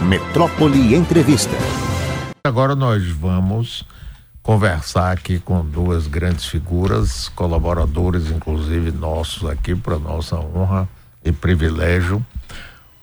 Metrópole 0.00 0.94
Entrevista. 0.94 1.56
Agora 2.44 2.74
nós 2.76 3.06
vamos 3.08 3.84
conversar 4.42 5.12
aqui 5.12 5.40
com 5.40 5.64
duas 5.64 6.06
grandes 6.06 6.46
figuras, 6.46 7.28
colaboradores, 7.28 8.30
inclusive 8.30 8.92
nossos 8.92 9.48
aqui, 9.48 9.74
para 9.74 9.98
nossa 9.98 10.36
honra 10.36 10.88
e 11.24 11.32
privilégio. 11.32 12.24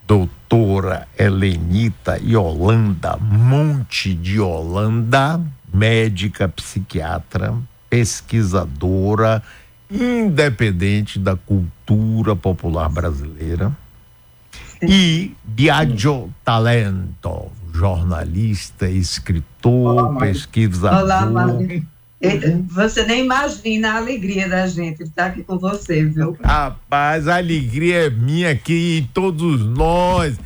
Doutora 0.08 1.08
Helenita 1.18 2.18
Yolanda 2.18 3.18
Monte 3.18 4.14
de 4.14 4.40
Holanda, 4.40 5.42
médica 5.74 6.48
psiquiatra, 6.48 7.54
pesquisadora 7.90 9.44
independente 9.92 11.20
da 11.20 11.36
cultura 11.36 12.36
popular 12.36 12.90
brasileira 12.90 13.76
e 14.88 15.36
Biagio 15.44 16.34
Talento, 16.44 17.52
jornalista, 17.74 18.90
escritor, 18.90 19.98
Olá, 19.98 20.20
pesquisador. 20.20 21.04
Olá, 21.04 21.26
Mário. 21.26 21.86
Você 22.70 23.06
nem 23.06 23.26
imagina 23.26 23.92
a 23.92 23.98
alegria 23.98 24.50
da 24.50 24.66
gente 24.68 25.04
estar 25.04 25.28
aqui 25.28 25.44
com 25.44 25.60
você, 25.60 26.06
viu? 26.06 26.36
Rapaz, 26.42 27.28
a 27.28 27.38
alegria 27.38 28.08
é 28.08 28.10
minha 28.10 28.52
aqui 28.52 29.00
e 29.00 29.10
todos 29.14 29.62
nós 29.66 30.38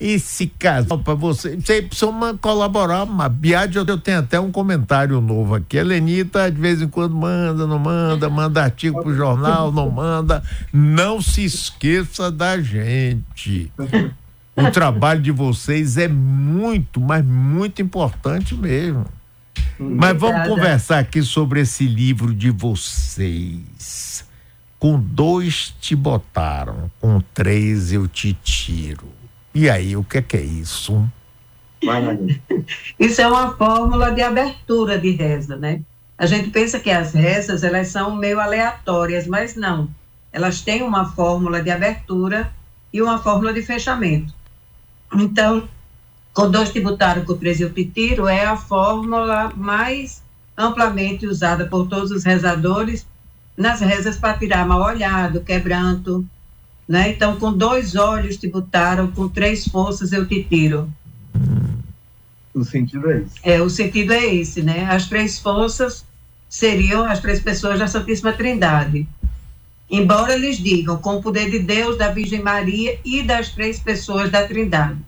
esse 0.00 0.46
casal 0.46 0.98
para 0.98 1.14
você. 1.14 1.56
Você 1.56 1.82
precisa 1.82 2.12
colaborar, 2.40 3.04
mas 3.04 3.32
Biade, 3.32 3.78
eu 3.78 3.98
tenho 3.98 4.20
até 4.20 4.38
um 4.38 4.50
comentário 4.50 5.20
novo 5.20 5.56
aqui. 5.56 5.78
A 5.78 5.82
Lenita 5.82 6.50
de 6.50 6.60
vez 6.60 6.80
em 6.80 6.88
quando 6.88 7.14
manda, 7.14 7.66
não 7.66 7.78
manda, 7.78 8.28
manda 8.30 8.62
artigo 8.62 9.02
pro 9.02 9.14
jornal, 9.14 9.72
não 9.72 9.90
manda. 9.90 10.42
Não 10.72 11.20
se 11.20 11.44
esqueça 11.44 12.30
da 12.30 12.60
gente. 12.60 13.72
O 14.56 14.70
trabalho 14.70 15.20
de 15.20 15.32
vocês 15.32 15.96
é 15.96 16.08
muito, 16.08 17.00
mas 17.00 17.24
muito 17.24 17.82
importante 17.82 18.54
mesmo. 18.54 19.04
Mas 19.78 20.18
vamos 20.18 20.48
conversar 20.48 20.98
aqui 20.98 21.22
sobre 21.22 21.60
esse 21.60 21.86
livro 21.86 22.34
de 22.34 22.50
vocês. 22.50 24.24
Com 24.78 24.98
dois 24.98 25.74
te 25.80 25.96
botaram, 25.96 26.90
com 27.00 27.20
três 27.34 27.92
eu 27.92 28.06
te 28.06 28.32
tiro. 28.32 29.17
E 29.58 29.68
aí, 29.68 29.96
o 29.96 30.04
que 30.04 30.18
é, 30.18 30.22
que 30.22 30.36
é 30.36 30.40
isso? 30.40 31.04
isso 32.96 33.20
é 33.20 33.26
uma 33.26 33.56
fórmula 33.56 34.12
de 34.12 34.22
abertura 34.22 34.96
de 34.96 35.10
reza, 35.10 35.56
né? 35.56 35.80
A 36.16 36.26
gente 36.26 36.50
pensa 36.50 36.78
que 36.78 36.88
as 36.88 37.12
rezas 37.12 37.64
elas 37.64 37.88
são 37.88 38.14
meio 38.14 38.38
aleatórias, 38.38 39.26
mas 39.26 39.56
não. 39.56 39.90
Elas 40.32 40.60
têm 40.60 40.80
uma 40.82 41.06
fórmula 41.06 41.60
de 41.60 41.72
abertura 41.72 42.52
e 42.92 43.02
uma 43.02 43.18
fórmula 43.18 43.52
de 43.52 43.60
fechamento. 43.60 44.32
Então, 45.12 45.68
com 46.32 46.48
dois 46.48 46.70
tributários 46.70 47.26
com 47.26 47.36
três 47.36 47.58
tiro 47.92 48.28
é 48.28 48.46
a 48.46 48.56
fórmula 48.56 49.52
mais 49.56 50.22
amplamente 50.56 51.26
usada 51.26 51.66
por 51.66 51.88
todos 51.88 52.12
os 52.12 52.22
rezadores 52.22 53.04
nas 53.56 53.80
rezas 53.80 54.16
para 54.16 54.38
tirar 54.38 54.64
mal 54.64 54.82
olhado, 54.82 55.40
quebranto, 55.40 56.24
né? 56.88 57.10
Então, 57.10 57.36
com 57.36 57.52
dois 57.52 57.94
olhos 57.94 58.36
te 58.36 58.48
botaram, 58.48 59.08
com 59.10 59.28
três 59.28 59.68
forças 59.68 60.12
eu 60.12 60.26
te 60.26 60.42
tiro. 60.42 60.90
O 62.54 62.64
sentido 62.64 63.10
é 63.10 63.18
esse. 63.18 63.34
É, 63.42 63.60
o 63.60 63.68
sentido 63.68 64.12
é 64.12 64.34
esse, 64.34 64.62
né? 64.62 64.86
As 64.90 65.06
três 65.06 65.38
forças 65.38 66.04
seriam 66.48 67.04
as 67.04 67.20
três 67.20 67.40
pessoas 67.40 67.78
da 67.78 67.86
Santíssima 67.86 68.32
Trindade. 68.32 69.06
Embora 69.90 70.34
eles 70.34 70.56
digam 70.56 70.96
com 70.96 71.16
o 71.16 71.22
poder 71.22 71.50
de 71.50 71.58
Deus, 71.58 71.96
da 71.96 72.10
Virgem 72.10 72.42
Maria 72.42 72.98
e 73.04 73.22
das 73.22 73.50
três 73.50 73.78
pessoas 73.78 74.30
da 74.30 74.46
Trindade. 74.46 74.98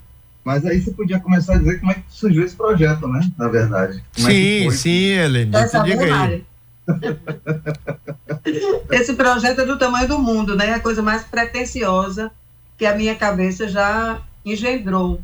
Mas 0.44 0.64
aí 0.64 0.80
você 0.80 0.90
podia 0.90 1.18
começar 1.18 1.54
a 1.54 1.58
dizer 1.58 1.80
como 1.80 1.92
é 1.92 1.94
que 1.94 2.02
surgiu 2.08 2.44
esse 2.44 2.56
projeto, 2.56 3.06
né? 3.08 3.30
Na 3.36 3.48
verdade. 3.48 4.02
Como 4.14 4.28
é 4.28 4.30
sim, 4.30 4.66
é 4.66 4.70
sim, 4.70 5.04
Helene. 5.12 5.52
Diga 5.84 6.24
aí. 6.24 6.44
Esse 8.90 9.14
projeto 9.14 9.60
é 9.60 9.66
do 9.66 9.78
tamanho 9.78 10.08
do 10.08 10.18
mundo, 10.18 10.56
né? 10.56 10.72
A 10.72 10.80
coisa 10.80 11.02
mais 11.02 11.24
pretensiosa 11.24 12.30
que 12.76 12.86
a 12.86 12.94
minha 12.94 13.14
cabeça 13.14 13.68
já 13.68 14.20
engendrou. 14.44 15.20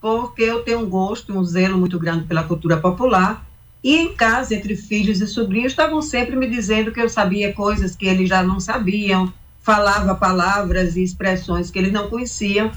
Porque 0.00 0.42
eu 0.42 0.62
tenho 0.62 0.80
um 0.80 0.88
gosto, 0.88 1.36
um 1.36 1.44
zelo 1.44 1.76
muito 1.76 1.98
grande 1.98 2.24
pela 2.24 2.44
cultura 2.44 2.76
popular. 2.76 3.44
E 3.82 3.96
em 3.96 4.14
casa, 4.14 4.54
entre 4.54 4.76
filhos 4.76 5.20
e 5.20 5.26
sobrinhos, 5.26 5.72
estavam 5.72 6.00
sempre 6.00 6.36
me 6.36 6.48
dizendo 6.48 6.92
que 6.92 7.00
eu 7.00 7.08
sabia 7.08 7.52
coisas 7.52 7.96
que 7.96 8.06
eles 8.06 8.28
já 8.28 8.42
não 8.42 8.60
sabiam, 8.60 9.32
falava 9.62 10.14
palavras 10.14 10.96
e 10.96 11.02
expressões 11.02 11.70
que 11.70 11.78
eles 11.78 11.92
não 11.92 12.08
conheciam. 12.08 12.70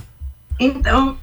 Então, 0.59 1.17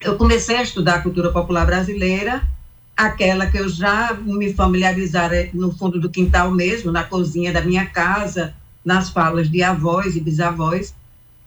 eu 0.00 0.16
comecei 0.16 0.56
a 0.56 0.62
estudar 0.62 0.96
a 0.96 1.02
cultura 1.02 1.32
popular 1.32 1.64
brasileira 1.64 2.46
aquela 2.96 3.46
que 3.46 3.58
eu 3.58 3.68
já 3.68 4.14
me 4.14 4.52
familiarizara 4.52 5.50
no 5.52 5.72
fundo 5.72 6.00
do 6.00 6.10
quintal 6.10 6.50
mesmo, 6.50 6.92
na 6.92 7.04
cozinha 7.04 7.52
da 7.52 7.60
minha 7.60 7.86
casa, 7.86 8.54
nas 8.84 9.10
falas 9.10 9.50
de 9.50 9.62
avós 9.62 10.14
e 10.14 10.20
bisavós, 10.20 10.94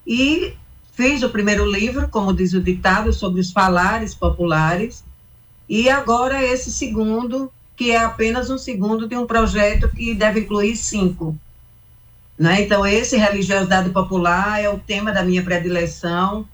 e 0.05 0.53
fiz 0.93 1.23
o 1.23 1.29
primeiro 1.29 1.69
livro, 1.69 2.07
como 2.09 2.33
diz 2.33 2.53
o 2.53 2.61
ditado, 2.61 3.13
sobre 3.13 3.39
os 3.39 3.51
falares 3.51 4.13
populares, 4.13 5.03
e 5.69 5.89
agora 5.89 6.43
esse 6.43 6.71
segundo, 6.71 7.51
que 7.75 7.91
é 7.91 7.97
apenas 7.97 8.49
um 8.49 8.57
segundo 8.57 9.07
de 9.07 9.15
um 9.15 9.27
projeto 9.27 9.89
que 9.89 10.13
deve 10.13 10.41
incluir 10.41 10.75
cinco. 10.75 11.37
Né? 12.37 12.61
Então, 12.61 12.85
esse 12.85 13.17
religiosidade 13.17 13.89
popular 13.91 14.61
é 14.61 14.69
o 14.69 14.79
tema 14.79 15.11
da 15.11 15.23
minha 15.23 15.43
predileção, 15.43 16.47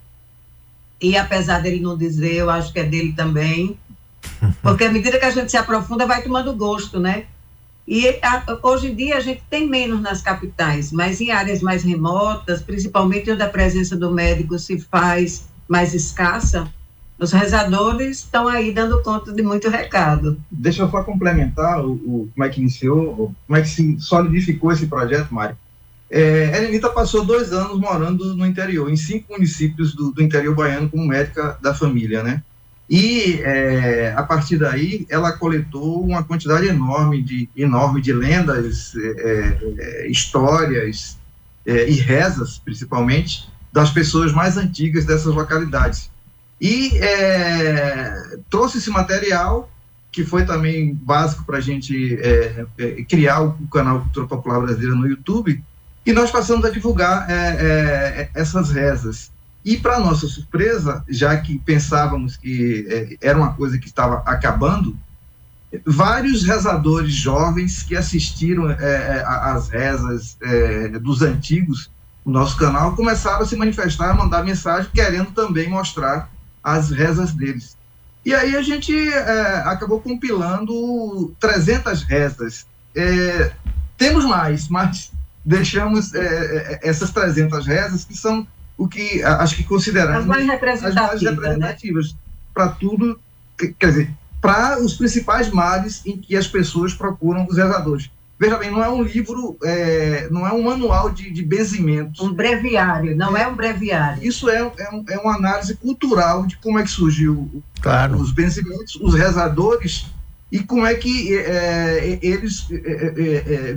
e 1.00 1.16
apesar 1.16 1.60
dele 1.60 1.80
não 1.80 1.96
dizer, 1.96 2.34
eu 2.34 2.50
acho 2.50 2.72
que 2.72 2.78
é 2.78 2.84
dele 2.84 3.12
também, 3.12 3.78
porque 4.62 4.84
à 4.84 4.92
medida 4.92 5.18
que 5.18 5.24
a 5.24 5.30
gente 5.30 5.50
se 5.50 5.56
aprofunda, 5.56 6.06
vai 6.06 6.22
tomando 6.22 6.52
gosto, 6.54 6.98
né? 6.98 7.24
E 7.86 8.08
a, 8.22 8.58
hoje 8.62 8.88
em 8.88 8.94
dia 8.94 9.16
a 9.16 9.20
gente 9.20 9.42
tem 9.50 9.68
menos 9.68 10.00
nas 10.00 10.22
capitais, 10.22 10.90
mas 10.90 11.20
em 11.20 11.30
áreas 11.30 11.60
mais 11.60 11.82
remotas, 11.82 12.62
principalmente 12.62 13.30
onde 13.30 13.42
a 13.42 13.48
presença 13.48 13.96
do 13.96 14.10
médico 14.10 14.58
se 14.58 14.78
faz 14.78 15.46
mais 15.68 15.94
escassa, 15.94 16.66
os 17.18 17.32
rezadores 17.32 18.18
estão 18.18 18.48
aí 18.48 18.72
dando 18.72 19.02
conta 19.02 19.32
de 19.32 19.42
muito 19.42 19.68
recado. 19.68 20.38
Deixa 20.50 20.82
eu 20.82 20.90
só 20.90 21.02
complementar 21.02 21.84
o, 21.84 21.92
o 21.92 22.28
como 22.34 22.44
é 22.44 22.48
que 22.48 22.60
iniciou, 22.60 23.34
como 23.46 23.58
é 23.58 23.62
que 23.62 23.68
se 23.68 24.00
solidificou 24.00 24.72
esse 24.72 24.86
projeto, 24.86 25.32
Mário. 25.32 25.56
É, 26.10 26.56
Elenita 26.56 26.90
passou 26.90 27.24
dois 27.24 27.52
anos 27.52 27.78
morando 27.78 28.34
no 28.34 28.46
interior, 28.46 28.90
em 28.90 28.96
cinco 28.96 29.32
municípios 29.32 29.94
do, 29.94 30.10
do 30.12 30.22
interior 30.22 30.54
baiano, 30.54 30.88
como 30.88 31.06
médica 31.06 31.58
da 31.62 31.74
família, 31.74 32.22
né? 32.22 32.42
E 32.96 33.40
é, 33.42 34.14
a 34.16 34.22
partir 34.22 34.56
daí 34.56 35.04
ela 35.10 35.32
coletou 35.32 36.00
uma 36.00 36.22
quantidade 36.22 36.68
enorme 36.68 37.20
de, 37.20 37.48
enorme 37.56 38.00
de 38.00 38.12
lendas, 38.12 38.94
é, 38.94 39.58
é, 39.78 40.06
histórias 40.06 41.18
é, 41.66 41.90
e 41.90 41.94
rezas, 41.94 42.56
principalmente, 42.64 43.50
das 43.72 43.90
pessoas 43.90 44.32
mais 44.32 44.56
antigas 44.56 45.04
dessas 45.04 45.34
localidades. 45.34 46.08
E 46.60 46.96
é, 46.98 48.38
trouxe 48.48 48.78
esse 48.78 48.90
material, 48.90 49.68
que 50.12 50.24
foi 50.24 50.44
também 50.46 50.94
básico 50.94 51.42
para 51.44 51.58
a 51.58 51.60
gente 51.60 52.16
é, 52.22 52.64
criar 53.08 53.40
o, 53.40 53.66
canal 53.72 54.02
Cultura 54.02 54.28
Popular 54.28 54.60
Brasileira 54.60 54.94
no 54.94 55.08
YouTube, 55.08 55.60
e 56.06 56.12
nós 56.12 56.30
passamos 56.30 56.64
a 56.64 56.70
divulgar 56.70 57.26
essas 58.34 58.70
rezas. 58.70 59.33
E, 59.64 59.78
para 59.78 59.98
nossa 59.98 60.26
surpresa, 60.26 61.02
já 61.08 61.34
que 61.38 61.58
pensávamos 61.58 62.36
que 62.36 62.86
é, 62.88 63.28
era 63.28 63.38
uma 63.38 63.54
coisa 63.54 63.78
que 63.78 63.86
estava 63.86 64.16
acabando, 64.26 64.94
vários 65.86 66.44
rezadores 66.44 67.14
jovens 67.14 67.82
que 67.82 67.96
assistiram 67.96 68.70
é, 68.70 68.74
é 68.74 69.24
às 69.26 69.70
rezas 69.70 70.36
é, 70.42 70.88
dos 70.98 71.22
antigos 71.22 71.90
no 72.24 72.32
nosso 72.32 72.56
canal 72.56 72.94
começaram 72.94 73.42
a 73.42 73.46
se 73.46 73.56
manifestar, 73.56 74.10
a 74.10 74.14
mandar 74.14 74.44
mensagem 74.44 74.90
querendo 74.94 75.32
também 75.32 75.68
mostrar 75.68 76.30
as 76.62 76.90
rezas 76.90 77.32
deles. 77.32 77.76
E 78.24 78.34
aí 78.34 78.56
a 78.56 78.62
gente 78.62 78.94
acabou 79.66 80.00
compilando 80.00 81.34
300 81.38 82.02
rezas. 82.04 82.66
Temos 83.98 84.24
mais, 84.24 84.68
mas 84.68 85.12
deixamos 85.44 86.12
essas 86.80 87.10
300 87.10 87.66
rezas 87.66 88.06
que 88.06 88.16
são 88.16 88.46
o 88.76 88.88
que 88.88 89.22
acho 89.22 89.56
que 89.56 89.64
consideramos 89.64 90.20
as 90.20 90.26
mais 90.26 90.46
representativas, 90.46 90.96
as 90.96 91.22
mais 91.22 91.22
representativas 91.22 92.12
né? 92.12 92.18
para 92.52 92.68
tudo, 92.68 93.18
quer 93.78 93.88
dizer, 93.88 94.10
para 94.40 94.78
os 94.80 94.94
principais 94.94 95.50
males 95.50 96.02
em 96.04 96.16
que 96.16 96.36
as 96.36 96.46
pessoas 96.46 96.92
procuram 96.92 97.46
os 97.48 97.56
rezadores. 97.56 98.10
Veja 98.38 98.58
bem, 98.58 98.70
não 98.70 98.82
é 98.82 98.90
um 98.90 99.02
livro, 99.02 99.56
é, 99.62 100.28
não 100.30 100.46
é 100.46 100.52
um 100.52 100.62
manual 100.62 101.08
de, 101.08 101.30
de 101.30 101.42
benzimentos. 101.42 102.20
Um 102.20 102.32
breviário, 102.32 103.16
não 103.16 103.36
é, 103.36 103.42
é 103.42 103.48
um 103.48 103.54
breviário. 103.54 104.22
Isso 104.22 104.50
é, 104.50 104.58
é, 104.58 104.90
um, 104.90 105.04
é, 105.08 105.18
uma 105.18 105.36
análise 105.36 105.76
cultural 105.76 106.44
de 106.44 106.56
como 106.56 106.78
é 106.78 106.82
que 106.82 106.90
surgiu 106.90 107.62
claro. 107.80 108.16
os 108.16 108.32
benzimentos, 108.32 108.96
os 108.96 109.14
rezadores 109.14 110.06
e 110.52 110.60
como 110.60 110.86
é 110.86 110.94
que 110.94 111.36
é, 111.36 111.98
é 111.98 112.18
eles 112.22 112.68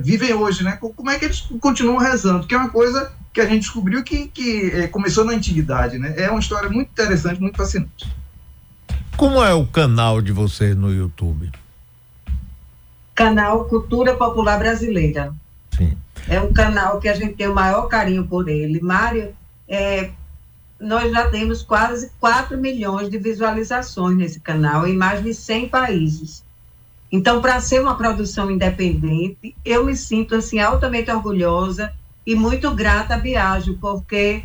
vivem 0.02 0.32
hoje, 0.34 0.62
né? 0.62 0.78
Como 0.80 1.10
é 1.10 1.18
que 1.18 1.24
eles 1.24 1.40
continuam 1.60 1.98
rezando, 1.98 2.46
que 2.46 2.54
é 2.54 2.58
uma 2.58 2.70
coisa 2.70 3.12
que 3.32 3.40
a 3.40 3.46
gente 3.46 3.62
descobriu 3.62 4.02
que, 4.02 4.28
que 4.28 4.70
é, 4.72 4.86
começou 4.88 5.24
na 5.24 5.32
antiguidade, 5.32 5.98
né? 5.98 6.14
É 6.16 6.30
uma 6.30 6.40
história 6.40 6.68
muito 6.68 6.90
interessante, 6.90 7.40
muito 7.40 7.56
fascinante. 7.56 8.10
Como 9.16 9.42
é 9.42 9.52
o 9.52 9.66
canal 9.66 10.20
de 10.20 10.32
vocês 10.32 10.76
no 10.76 10.92
YouTube? 10.92 11.50
Canal 13.14 13.64
Cultura 13.64 14.14
Popular 14.14 14.58
Brasileira. 14.58 15.32
Sim. 15.76 15.96
É 16.28 16.40
um 16.40 16.52
canal 16.52 17.00
que 17.00 17.08
a 17.08 17.14
gente 17.14 17.34
tem 17.34 17.48
o 17.48 17.54
maior 17.54 17.88
carinho 17.88 18.24
por 18.26 18.48
ele. 18.48 18.80
Mário, 18.80 19.34
é, 19.68 20.10
nós 20.80 21.12
já 21.12 21.28
temos 21.28 21.62
quase 21.62 22.10
4 22.20 22.56
milhões 22.56 23.08
de 23.10 23.18
visualizações 23.18 24.16
nesse 24.16 24.40
canal 24.40 24.86
em 24.86 24.96
mais 24.96 25.22
de 25.22 25.34
100 25.34 25.68
países. 25.68 26.44
Então, 27.10 27.40
para 27.40 27.60
ser 27.60 27.80
uma 27.80 27.96
produção 27.96 28.50
independente, 28.50 29.54
eu 29.64 29.84
me 29.84 29.96
sinto 29.96 30.34
assim 30.34 30.58
altamente 30.58 31.10
orgulhosa 31.10 31.92
e 32.26 32.34
muito 32.34 32.70
grata 32.74 33.14
a 33.14 33.18
Biagio, 33.18 33.78
porque 33.80 34.42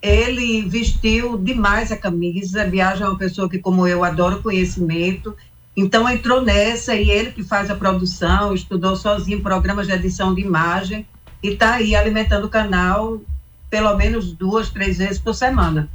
ele 0.00 0.62
vestiu 0.62 1.36
demais 1.36 1.90
a 1.90 1.96
camisa. 1.96 2.64
Biagio 2.64 3.06
é 3.06 3.08
uma 3.08 3.18
pessoa 3.18 3.48
que, 3.48 3.58
como 3.58 3.86
eu, 3.88 4.04
adora 4.04 4.36
conhecimento. 4.36 5.36
Então, 5.76 6.08
entrou 6.08 6.40
nessa 6.40 6.94
e 6.94 7.10
ele 7.10 7.32
que 7.32 7.42
faz 7.42 7.70
a 7.70 7.74
produção, 7.74 8.54
estudou 8.54 8.94
sozinho 8.94 9.42
programas 9.42 9.86
de 9.88 9.92
edição 9.92 10.34
de 10.34 10.42
imagem 10.42 11.04
e 11.42 11.48
está 11.48 11.74
aí 11.74 11.94
alimentando 11.94 12.46
o 12.46 12.50
canal 12.50 13.20
pelo 13.68 13.94
menos 13.96 14.32
duas, 14.32 14.70
três 14.70 14.98
vezes 14.98 15.18
por 15.18 15.34
semana. 15.34 15.88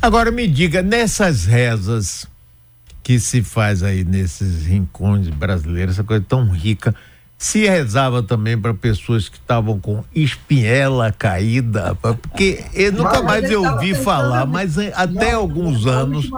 Agora 0.00 0.30
me 0.30 0.46
diga, 0.46 0.82
nessas 0.82 1.44
rezas 1.44 2.26
que 3.02 3.18
se 3.18 3.42
faz 3.42 3.82
aí 3.82 4.04
nesses 4.04 4.66
rincões 4.66 5.28
brasileiros, 5.28 5.94
essa 5.94 6.04
coisa 6.04 6.24
tão 6.26 6.48
rica, 6.50 6.94
se 7.38 7.66
rezava 7.66 8.22
também 8.22 8.58
para 8.58 8.74
pessoas 8.74 9.28
que 9.28 9.38
estavam 9.38 9.80
com 9.80 10.04
espinhela 10.14 11.10
caída, 11.10 11.94
porque 11.94 12.62
eu 12.74 12.92
nunca 12.92 13.22
mais 13.22 13.50
eu 13.50 13.64
ouvi 13.64 13.94
falar, 13.94 14.44
mas 14.44 14.76
até 14.78 15.32
alguns 15.32 15.86
anos. 15.86 16.30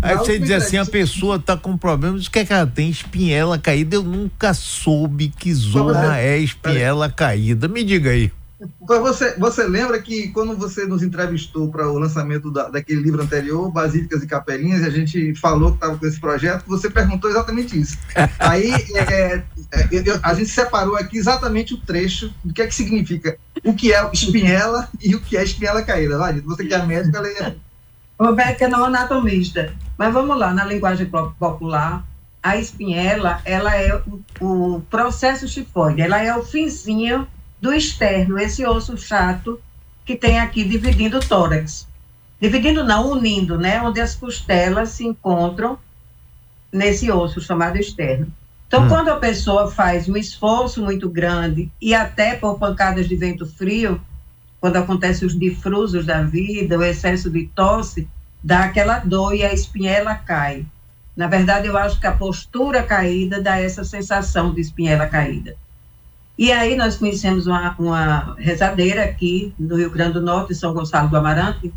Aí 0.00 0.16
você 0.16 0.38
diz 0.38 0.50
assim, 0.50 0.76
a 0.76 0.86
pessoa 0.86 1.36
está 1.36 1.56
com 1.56 1.76
problemas, 1.76 2.26
o 2.26 2.30
que 2.30 2.40
é 2.40 2.44
que 2.44 2.52
ela 2.52 2.66
tem? 2.66 2.90
Espinhela 2.90 3.58
caída, 3.58 3.96
eu 3.96 4.02
nunca 4.02 4.54
soube 4.54 5.28
que 5.28 5.52
zorra 5.52 6.18
é 6.18 6.38
espinhela 6.38 7.10
caída. 7.10 7.66
Me 7.66 7.82
diga 7.82 8.10
aí. 8.10 8.30
Você, 8.88 9.36
você 9.36 9.64
lembra 9.64 10.00
que 10.00 10.28
quando 10.28 10.56
você 10.56 10.86
nos 10.86 11.02
entrevistou 11.02 11.70
para 11.70 11.86
o 11.90 11.98
lançamento 11.98 12.50
da, 12.50 12.70
daquele 12.70 13.02
livro 13.02 13.22
anterior, 13.22 13.70
Basílicas 13.70 14.22
e 14.22 14.26
Capelinhas, 14.26 14.80
e 14.80 14.86
a 14.86 14.90
gente 14.90 15.34
falou 15.34 15.72
que 15.72 15.76
estava 15.76 15.98
com 15.98 16.06
esse 16.06 16.18
projeto, 16.18 16.64
você 16.66 16.88
perguntou 16.88 17.28
exatamente 17.28 17.78
isso. 17.78 17.98
Aí 18.40 18.72
é, 18.94 19.42
é, 19.72 19.88
eu, 19.92 20.18
a 20.22 20.32
gente 20.32 20.48
separou 20.48 20.96
aqui 20.96 21.18
exatamente 21.18 21.74
o 21.74 21.76
trecho 21.76 22.32
do 22.42 22.54
que 22.54 22.62
é 22.62 22.66
que 22.66 22.74
significa 22.74 23.36
o 23.62 23.74
que 23.74 23.92
é 23.92 24.10
espinhela 24.10 24.88
e 25.02 25.14
o 25.14 25.20
que 25.20 25.36
é 25.36 25.44
espinhela 25.44 25.82
caída. 25.82 26.16
Vai, 26.16 26.40
você 26.40 26.64
que 26.64 26.72
é 26.72 26.82
médica. 26.82 27.20
Roberto 28.18 28.62
é 28.62 28.68
não 28.68 28.86
anatomista, 28.86 29.74
mas 29.98 30.12
vamos 30.14 30.36
lá, 30.38 30.54
na 30.54 30.64
linguagem 30.64 31.06
popular, 31.38 32.04
a 32.42 32.56
espinhela, 32.56 33.42
ela 33.44 33.76
é 33.76 33.94
o, 33.94 34.22
o 34.40 34.80
processo 34.88 35.46
chifóide, 35.46 36.00
ela 36.00 36.22
é 36.22 36.34
o 36.34 36.42
finzinho 36.42 37.28
do 37.60 37.72
externo, 37.72 38.38
esse 38.38 38.64
osso 38.66 38.96
chato 38.96 39.60
que 40.04 40.16
tem 40.16 40.38
aqui 40.38 40.64
dividindo 40.64 41.18
o 41.18 41.20
tórax. 41.20 41.86
Dividindo 42.40 42.84
não, 42.84 43.10
unindo, 43.10 43.58
né? 43.58 43.82
Onde 43.82 44.00
as 44.00 44.14
costelas 44.14 44.90
se 44.90 45.04
encontram 45.04 45.78
nesse 46.72 47.10
osso 47.10 47.40
chamado 47.40 47.76
externo. 47.76 48.32
Então, 48.66 48.84
hum. 48.84 48.88
quando 48.88 49.08
a 49.08 49.16
pessoa 49.16 49.70
faz 49.70 50.08
um 50.08 50.16
esforço 50.16 50.82
muito 50.82 51.08
grande 51.08 51.70
e 51.80 51.94
até 51.94 52.36
por 52.36 52.58
pancadas 52.58 53.08
de 53.08 53.16
vento 53.16 53.46
frio, 53.46 54.00
quando 54.60 54.76
acontecem 54.76 55.26
os 55.26 55.38
difrusos 55.38 56.04
da 56.04 56.22
vida, 56.22 56.78
o 56.78 56.82
excesso 56.82 57.30
de 57.30 57.46
tosse, 57.54 58.08
dá 58.42 58.64
aquela 58.64 58.98
dor 58.98 59.34
e 59.34 59.42
a 59.42 59.52
espinhela 59.52 60.14
cai. 60.14 60.66
Na 61.16 61.26
verdade, 61.26 61.66
eu 61.66 61.76
acho 61.76 61.98
que 61.98 62.06
a 62.06 62.12
postura 62.12 62.82
caída 62.82 63.40
dá 63.40 63.58
essa 63.58 63.82
sensação 63.82 64.54
de 64.54 64.60
espinhela 64.60 65.06
caída. 65.06 65.56
E 66.38 66.52
aí 66.52 66.76
nós 66.76 66.96
conhecemos 66.96 67.48
uma, 67.48 67.74
uma 67.80 68.36
rezadeira 68.38 69.02
aqui 69.02 69.52
no 69.58 69.76
Rio 69.76 69.90
Grande 69.90 70.12
do 70.12 70.22
Norte, 70.22 70.54
São 70.54 70.72
Gonçalo 70.72 71.08
do 71.08 71.16
Amarante, 71.16 71.72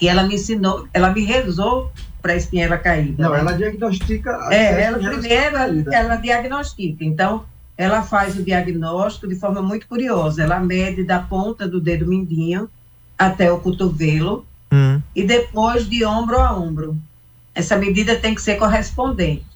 e 0.00 0.08
ela 0.08 0.24
me 0.24 0.34
ensinou, 0.34 0.88
ela 0.92 1.12
me 1.12 1.24
rezou 1.24 1.92
para 2.20 2.32
a 2.32 2.36
espinhela 2.36 2.76
caída. 2.76 3.22
Não, 3.22 3.32
né? 3.32 3.38
ela 3.38 3.52
diagnostica. 3.52 4.48
É, 4.50 4.82
ela 4.82 4.98
primeiro 4.98 5.56
ela 5.92 6.16
diagnostica. 6.16 7.04
Então, 7.04 7.44
ela 7.76 8.02
faz 8.02 8.36
o 8.36 8.42
diagnóstico 8.42 9.28
de 9.28 9.36
forma 9.36 9.62
muito 9.62 9.86
curiosa. 9.86 10.42
Ela 10.42 10.58
mede 10.58 11.04
da 11.04 11.20
ponta 11.20 11.68
do 11.68 11.80
dedo 11.80 12.06
mindinho 12.06 12.68
até 13.16 13.52
o 13.52 13.60
cotovelo 13.60 14.44
hum. 14.72 15.00
e 15.14 15.22
depois 15.22 15.88
de 15.88 16.04
ombro 16.04 16.40
a 16.40 16.56
ombro. 16.56 16.96
Essa 17.54 17.76
medida 17.76 18.16
tem 18.16 18.34
que 18.34 18.42
ser 18.42 18.56
correspondente. 18.56 19.46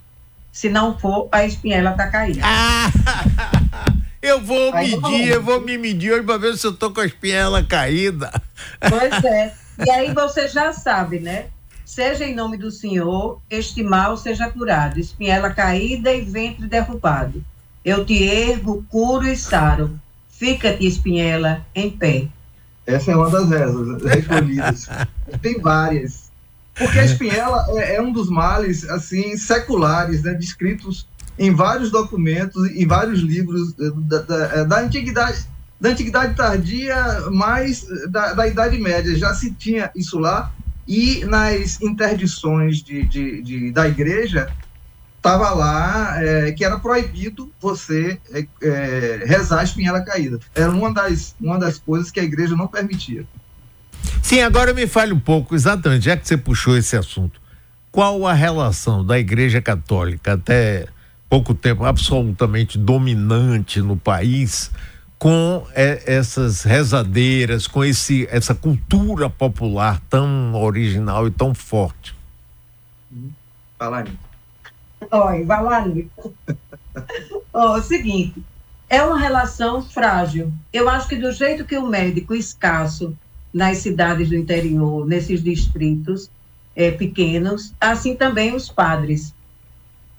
Se 0.53 0.69
não 0.69 0.97
for, 0.99 1.29
a 1.33 1.45
espinhela 1.45 1.91
está 1.91 2.09
caída. 2.09 2.43
Ah! 2.45 2.91
Eu 4.23 4.41
vou 4.41 4.73
Aí 4.73 4.97
medir, 4.97 5.29
eu 5.29 5.43
vou 5.43 5.61
me 5.61 5.77
medir 5.77 6.13
hoje 6.13 6.23
para 6.23 6.39
ver 6.39 6.57
se 6.57 6.65
eu 6.65 6.73
tô 6.73 6.93
com 6.93 7.01
a 7.01 7.07
espinhela 7.07 7.65
caída. 7.65 8.31
Pois 8.81 9.25
é. 9.25 9.55
E 9.85 9.91
aí 9.91 10.13
você 10.13 10.49
já 10.49 10.73
sabe, 10.73 11.19
né? 11.19 11.47
Seja 11.85 12.25
em 12.25 12.35
nome 12.35 12.57
do 12.57 12.71
Senhor, 12.71 13.41
este 13.51 13.83
mal 13.83 14.17
seja 14.17 14.49
curado. 14.49 15.01
Espinhela 15.01 15.51
caída 15.51 16.13
e 16.13 16.21
ventre 16.21 16.67
derrubado. 16.67 17.43
Eu 17.85 18.05
te 18.05 18.23
ergo, 18.23 18.85
curo 18.89 19.27
e 19.27 19.37
saro. 19.37 19.99
Fica-te, 20.29 20.87
espinhela, 20.87 21.67
em 21.75 21.91
pé. 21.91 22.29
Essa 22.87 23.13
é 23.13 23.17
uma 23.17 23.31
das 23.31 23.49
rezas 23.49 24.03
recolhidas. 24.03 24.89
Tem 25.41 25.59
várias. 25.59 26.31
Porque 26.75 26.99
a 26.99 27.05
espinhela 27.05 27.67
é, 27.77 27.97
é, 27.97 28.03
um 28.03 28.13
dos 28.13 28.29
males, 28.29 28.89
assim, 28.89 29.37
seculares, 29.37 30.23
né? 30.23 30.35
Descritos 30.35 31.07
em 31.39 31.55
vários 31.55 31.91
documentos, 31.91 32.71
em 32.71 32.87
vários 32.87 33.21
livros 33.21 33.75
eh, 33.79 33.91
da, 33.97 34.23
da, 34.23 34.45
eh, 34.55 34.65
da 34.65 34.81
antiguidade, 34.81 35.47
da 35.81 35.91
antiguidade 35.91 36.35
tardia, 36.35 36.97
mais 37.31 37.87
eh, 37.91 38.07
da, 38.09 38.33
da, 38.35 38.47
Idade 38.47 38.79
Média. 38.79 39.17
Já 39.17 39.35
se 39.35 39.51
tinha 39.53 39.91
isso 39.97 40.19
lá, 40.19 40.53
e 40.87 41.25
nas 41.25 41.81
interdições 41.81 42.83
de, 42.83 43.05
de, 43.05 43.43
de 43.43 43.73
da 43.73 43.89
igreja, 43.89 44.51
estava 45.17 45.51
lá 45.51 46.21
é, 46.21 46.51
que 46.51 46.65
era 46.65 46.79
proibido 46.81 47.51
você 47.61 48.19
é, 48.33 48.45
é, 48.61 49.23
rezar 49.25 49.61
a 49.61 49.65
espinhela 49.65 50.01
caída. 50.01 50.41
Era 50.53 50.71
uma 50.71 50.93
das, 50.93 51.37
uma 51.41 51.59
das 51.59 51.79
coisas 51.79 52.11
que 52.11 52.19
a 52.19 52.25
igreja 52.25 52.57
não 52.57 52.67
permitia. 52.67 53.25
Sim, 54.21 54.41
agora 54.41 54.75
me 54.75 54.87
fale 54.89 55.13
um 55.13 55.21
pouco, 55.21 55.55
exatamente, 55.55 56.07
já 56.07 56.17
que 56.17 56.27
você 56.27 56.37
puxou 56.37 56.77
esse 56.77 56.97
assunto. 56.97 57.41
Qual 57.93 58.27
a 58.27 58.33
relação 58.33 59.05
da 59.05 59.19
Igreja 59.19 59.61
Católica 59.61 60.33
até 60.33 60.87
pouco 61.33 61.55
tempo 61.55 61.83
absolutamente 61.83 62.77
dominante 62.77 63.81
no 63.81 63.97
país 63.97 64.71
com 65.19 65.67
é, 65.75 66.03
essas 66.05 66.63
rezadeiras, 66.63 67.67
com 67.67 67.83
esse, 67.83 68.29
essa 68.31 68.55
cultura 68.55 69.31
popular 69.31 69.99
tão 70.11 70.55
original 70.55 71.27
e 71.27 71.31
tão 71.31 71.55
forte. 71.55 72.15
Fala 73.79 74.05
Oi, 75.11 75.45
vai 75.45 75.63
lá, 75.63 75.87
oh, 77.55 77.59
o 77.79 77.81
seguinte, 77.81 78.43
é 78.91 79.03
uma 79.03 79.19
relação 79.19 79.81
frágil. 79.81 80.53
Eu 80.71 80.87
acho 80.87 81.09
que 81.09 81.17
do 81.17 81.33
jeito 81.33 81.65
que 81.65 81.79
o 81.79 81.89
médico 81.89 82.35
escasso 82.35 83.17
nas 83.55 83.79
cidades 83.79 84.29
do 84.29 84.37
interior, 84.37 85.07
nesses 85.07 85.43
distritos 85.43 86.31
é, 86.77 86.91
pequenos, 86.91 87.73
assim 87.81 88.15
também 88.15 88.55
os 88.55 88.69
padres. 88.69 89.35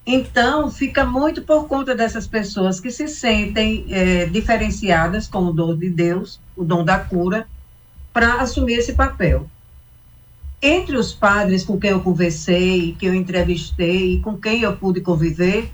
Então, 0.06 0.70
fica 0.70 1.06
muito 1.06 1.44
por 1.44 1.68
conta 1.68 1.96
dessas 1.96 2.28
pessoas 2.28 2.80
que 2.80 2.92
se 2.92 3.08
sentem 3.08 3.86
é, 3.90 4.26
diferenciadas 4.26 5.28
com 5.28 5.46
o 5.46 5.54
dom 5.54 5.76
de 5.78 5.90
Deus, 5.90 6.40
o 6.58 6.64
dom 6.66 6.84
da 6.84 7.00
cura, 7.00 7.48
para 8.12 8.42
assumir 8.42 8.74
esse 8.74 8.94
papel. 8.94 9.50
Entre 10.62 10.98
os 10.98 11.14
padres 11.14 11.64
com 11.64 11.80
quem 11.80 11.92
eu 11.92 12.02
conversei, 12.02 12.96
que 13.00 13.06
eu 13.06 13.16
entrevistei, 13.16 14.16
e 14.16 14.20
com 14.20 14.38
quem 14.38 14.62
eu 14.62 14.76
pude 14.76 15.00
conviver, 15.00 15.72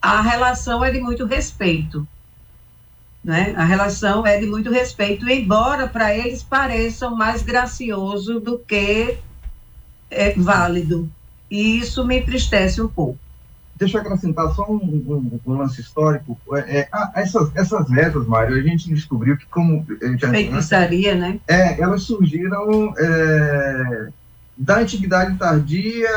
a 0.00 0.20
relação 0.20 0.84
é 0.84 0.90
de 0.90 1.00
muito 1.00 1.26
respeito. 1.26 2.06
Né? 3.22 3.52
A 3.56 3.64
relação 3.64 4.24
é 4.24 4.38
de 4.38 4.46
muito 4.46 4.70
respeito, 4.70 5.28
embora 5.28 5.88
para 5.88 6.16
eles 6.16 6.42
pareçam 6.42 7.16
mais 7.16 7.42
gracioso 7.42 8.38
do 8.38 8.60
que 8.60 9.18
é, 10.08 10.32
válido. 10.34 11.10
E 11.50 11.78
isso 11.78 12.04
me 12.04 12.18
entristece 12.18 12.80
um 12.80 12.88
pouco. 12.88 13.18
Deixa 13.76 13.96
eu 13.96 14.02
acrescentar 14.02 14.52
só 14.54 14.66
um, 14.68 14.76
um, 14.76 15.40
um 15.46 15.58
lance 15.58 15.80
histórico. 15.80 16.36
É, 16.52 16.80
é, 16.80 16.88
essas, 17.14 17.54
essas 17.54 17.88
rezas, 17.88 18.26
Mário, 18.26 18.56
a 18.56 18.60
gente 18.60 18.92
descobriu 18.92 19.36
que 19.36 19.46
como... 19.46 19.86
Feitiçaria, 20.18 21.14
né? 21.14 21.38
É, 21.46 21.80
elas 21.80 22.02
surgiram 22.02 22.92
é, 22.98 24.08
da 24.56 24.80
Antiguidade 24.80 25.38
Tardia, 25.38 26.08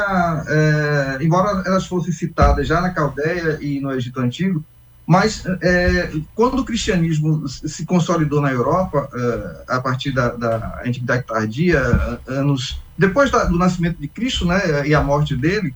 é, 0.47 1.23
embora 1.23 1.61
elas 1.67 1.85
fossem 1.85 2.11
citadas 2.11 2.67
já 2.67 2.81
na 2.81 2.89
Caldeia 2.89 3.59
e 3.61 3.79
no 3.79 3.91
Egito 3.93 4.19
Antigo, 4.19 4.65
Mas 5.05 5.43
é, 5.61 6.11
quando 6.35 6.59
o 6.59 6.65
cristianismo 6.65 7.47
se 7.47 7.85
consolidou 7.85 8.39
na 8.41 8.51
Europa, 8.51 9.09
é, 9.13 9.73
a 9.75 9.81
partir 9.81 10.11
da, 10.11 10.29
da 10.29 10.81
Antiguidade 10.85 11.25
Tardia, 11.25 11.81
anos 12.27 12.81
depois 12.97 13.31
da, 13.31 13.45
do 13.45 13.57
nascimento 13.57 13.99
de 13.99 14.07
Cristo 14.07 14.45
né, 14.45 14.87
e 14.87 14.93
a 14.93 15.01
morte 15.01 15.35
dele, 15.35 15.73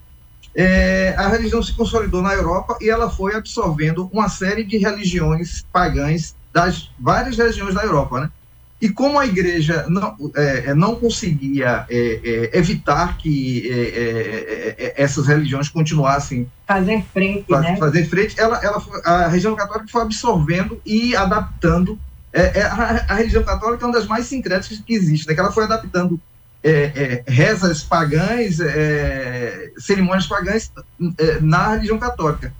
é, 0.54 1.14
a 1.18 1.28
religião 1.28 1.62
se 1.62 1.74
consolidou 1.74 2.22
na 2.22 2.32
Europa 2.32 2.78
e 2.80 2.88
ela 2.88 3.10
foi 3.10 3.34
absorvendo 3.34 4.08
uma 4.12 4.28
série 4.28 4.64
de 4.64 4.78
religiões 4.78 5.66
pagãs 5.72 6.34
das 6.52 6.90
várias 6.98 7.36
regiões 7.36 7.74
da 7.74 7.82
Europa, 7.82 8.20
né? 8.20 8.30
E 8.80 8.88
como 8.90 9.18
a 9.18 9.26
igreja 9.26 9.86
não, 9.88 10.16
é, 10.36 10.64
é 10.66 10.74
não 10.74 10.96
conseguia 10.96 11.86
é, 11.88 12.50
é 12.52 12.58
evitar 12.58 13.16
que 13.16 13.70
é, 13.70 14.74
é, 14.78 15.02
essas 15.02 15.26
religiões 15.26 15.70
continuassem 15.70 16.46
fazer 16.66 17.02
frente, 17.12 17.46
faz, 17.48 17.62
né? 17.62 17.76
fazer 17.76 18.04
frente, 18.04 18.38
ela, 18.38 18.60
ela, 18.62 18.82
a 19.04 19.28
religião 19.28 19.56
católica 19.56 19.88
foi 19.90 20.02
absorvendo 20.02 20.80
e 20.84 21.16
adaptando. 21.16 21.98
A, 22.34 23.14
a, 23.14 23.14
religião 23.14 23.42
católica 23.42 23.82
é 23.82 23.86
uma 23.86 23.94
das 23.94 24.06
mais 24.06 24.26
sincréticas 24.26 24.78
que 24.78 24.92
existe, 24.92 25.26
né? 25.26 25.32
Que 25.32 25.40
ela 25.40 25.52
foi 25.52 25.64
adaptando 25.64 26.20
rezas 27.26 27.82
pagãs, 27.82 28.58
cerimônias 29.78 30.26
pagãs 30.26 30.70
na 31.40 31.70
religião 31.70 31.98
católica. 31.98 32.52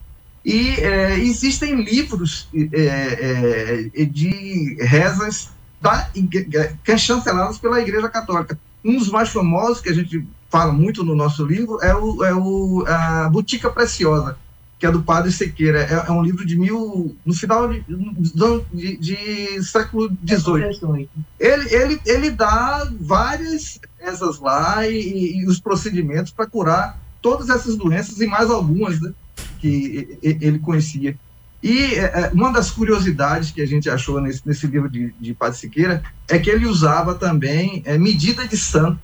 E 0.42 0.76
existem 1.18 1.82
livros 1.82 2.48
de 2.52 4.76
rezas 4.80 5.50
da, 5.86 6.96
chanceladas 6.98 7.58
pela 7.58 7.80
Igreja 7.80 8.08
Católica. 8.08 8.58
Um 8.84 8.98
dos 8.98 9.10
mais 9.10 9.28
famosos, 9.28 9.80
que 9.80 9.88
a 9.88 9.94
gente 9.94 10.26
fala 10.48 10.72
muito 10.72 11.04
no 11.04 11.14
nosso 11.14 11.44
livro, 11.44 11.78
é 11.82 11.94
o, 11.94 12.24
é 12.24 12.34
o 12.34 12.84
a 12.86 13.28
Botica 13.28 13.70
Preciosa, 13.70 14.36
que 14.78 14.86
é 14.86 14.90
do 14.90 15.02
Padre 15.02 15.32
Sequeira. 15.32 15.80
É, 15.80 16.08
é 16.08 16.12
um 16.12 16.22
livro 16.22 16.44
de 16.44 16.56
mil. 16.56 17.16
no 17.24 17.34
final 17.34 17.68
de, 17.68 17.84
de, 18.72 18.96
de 18.96 19.62
século 19.64 20.10
XVIII. 20.26 21.08
Ele, 21.38 21.74
ele, 21.74 22.00
ele 22.04 22.30
dá 22.30 22.88
várias 23.00 23.80
essas 23.98 24.38
lá 24.38 24.86
e, 24.86 25.38
e 25.38 25.46
os 25.46 25.58
procedimentos 25.58 26.30
para 26.30 26.46
curar 26.46 26.98
todas 27.20 27.48
essas 27.48 27.76
doenças 27.76 28.20
e 28.20 28.26
mais 28.26 28.50
algumas 28.50 29.00
né, 29.00 29.12
que 29.58 30.18
ele 30.22 30.58
conhecia. 30.60 31.16
E 31.62 31.94
é, 31.94 32.04
é, 32.04 32.30
uma 32.32 32.52
das 32.52 32.70
curiosidades 32.70 33.50
que 33.50 33.60
a 33.60 33.66
gente 33.66 33.88
achou 33.88 34.20
nesse, 34.20 34.42
nesse 34.46 34.66
livro 34.66 34.88
de, 34.88 35.12
de 35.18 35.34
Padre 35.34 35.58
Siqueira 35.58 36.02
é 36.28 36.38
que 36.38 36.50
ele 36.50 36.66
usava 36.66 37.14
também 37.14 37.82
é, 37.84 37.96
medida 37.98 38.46
de 38.46 38.56
santo 38.56 38.98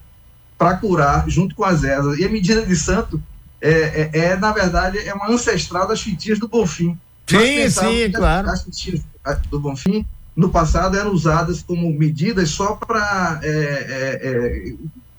para 0.58 0.76
curar 0.76 1.28
junto 1.28 1.54
com 1.54 1.64
as 1.64 1.82
ervas. 1.82 2.18
E 2.18 2.24
a 2.24 2.28
medida 2.28 2.64
de 2.64 2.76
santo 2.76 3.20
é, 3.60 4.10
é, 4.12 4.18
é, 4.18 4.36
na 4.36 4.52
verdade, 4.52 4.98
é 4.98 5.14
uma 5.14 5.30
ancestral 5.30 5.86
das 5.86 6.00
fitias 6.00 6.38
do 6.38 6.48
Bonfim. 6.48 6.98
Sim, 7.26 7.70
sim, 7.70 8.12
claro. 8.12 8.50
As 8.50 8.64
fitias 8.64 9.00
do 9.48 9.60
Bonfim, 9.60 10.04
no 10.34 10.50
passado, 10.50 10.96
eram 10.96 11.12
usadas 11.12 11.62
como 11.62 11.90
medidas 11.92 12.50
só 12.50 12.74
para. 12.74 13.40
É, 13.42 13.48
é, 13.48 14.28
é, 14.28 14.74